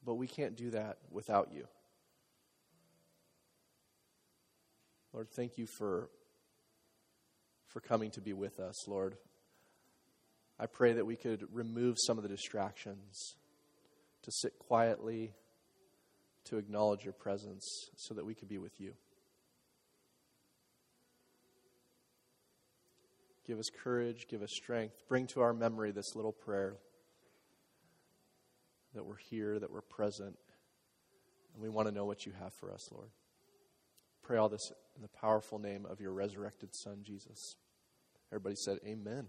But 0.06 0.16
we 0.16 0.28
can't 0.28 0.56
do 0.56 0.72
that 0.72 0.98
without 1.10 1.52
you. 1.54 1.68
Lord, 5.14 5.30
thank 5.36 5.58
you 5.58 5.68
for, 5.78 6.10
for 7.74 7.80
coming 7.82 8.12
to 8.12 8.22
be 8.22 8.34
with 8.34 8.60
us, 8.60 8.88
Lord. 8.88 9.18
I 10.60 10.68
pray 10.68 10.94
that 10.94 11.06
we 11.06 11.16
could 11.16 11.48
remove 11.52 11.98
some 12.00 12.18
of 12.18 12.24
the 12.24 12.30
distractions, 12.30 13.36
to 14.22 14.32
sit 14.32 14.60
quietly, 14.60 15.34
to 16.46 16.58
acknowledge 16.58 17.04
your 17.04 17.14
presence, 17.14 17.90
so 17.96 18.14
that 18.14 18.26
we 18.26 18.36
could 18.36 18.48
be 18.48 18.60
with 18.60 18.80
you. 18.80 18.94
Give 23.46 23.58
us 23.58 23.70
courage, 23.84 24.28
give 24.30 24.44
us 24.44 24.52
strength. 24.52 24.96
Bring 25.10 25.26
to 25.28 25.42
our 25.42 25.54
memory 25.54 25.92
this 25.92 26.16
little 26.16 26.32
prayer 26.32 26.76
that 28.94 29.04
we're 29.04 29.18
here, 29.18 29.58
that 29.58 29.72
we're 29.72 29.82
present, 29.82 30.38
and 31.54 31.64
we 31.64 31.70
want 31.70 31.88
to 31.88 31.94
know 31.94 32.06
what 32.06 32.26
you 32.26 32.32
have 32.40 32.54
for 32.54 32.72
us, 32.72 32.88
Lord. 32.92 33.10
Pray 34.22 34.38
all 34.38 34.48
this 34.48 34.72
in 34.96 35.02
the 35.02 35.10
powerful 35.10 35.58
name 35.58 35.86
of 35.90 36.00
your 36.00 36.14
resurrected 36.14 36.70
Son, 36.74 37.00
Jesus. 37.04 37.56
Everybody 38.34 38.56
said, 38.56 38.80
Amen. 38.84 39.28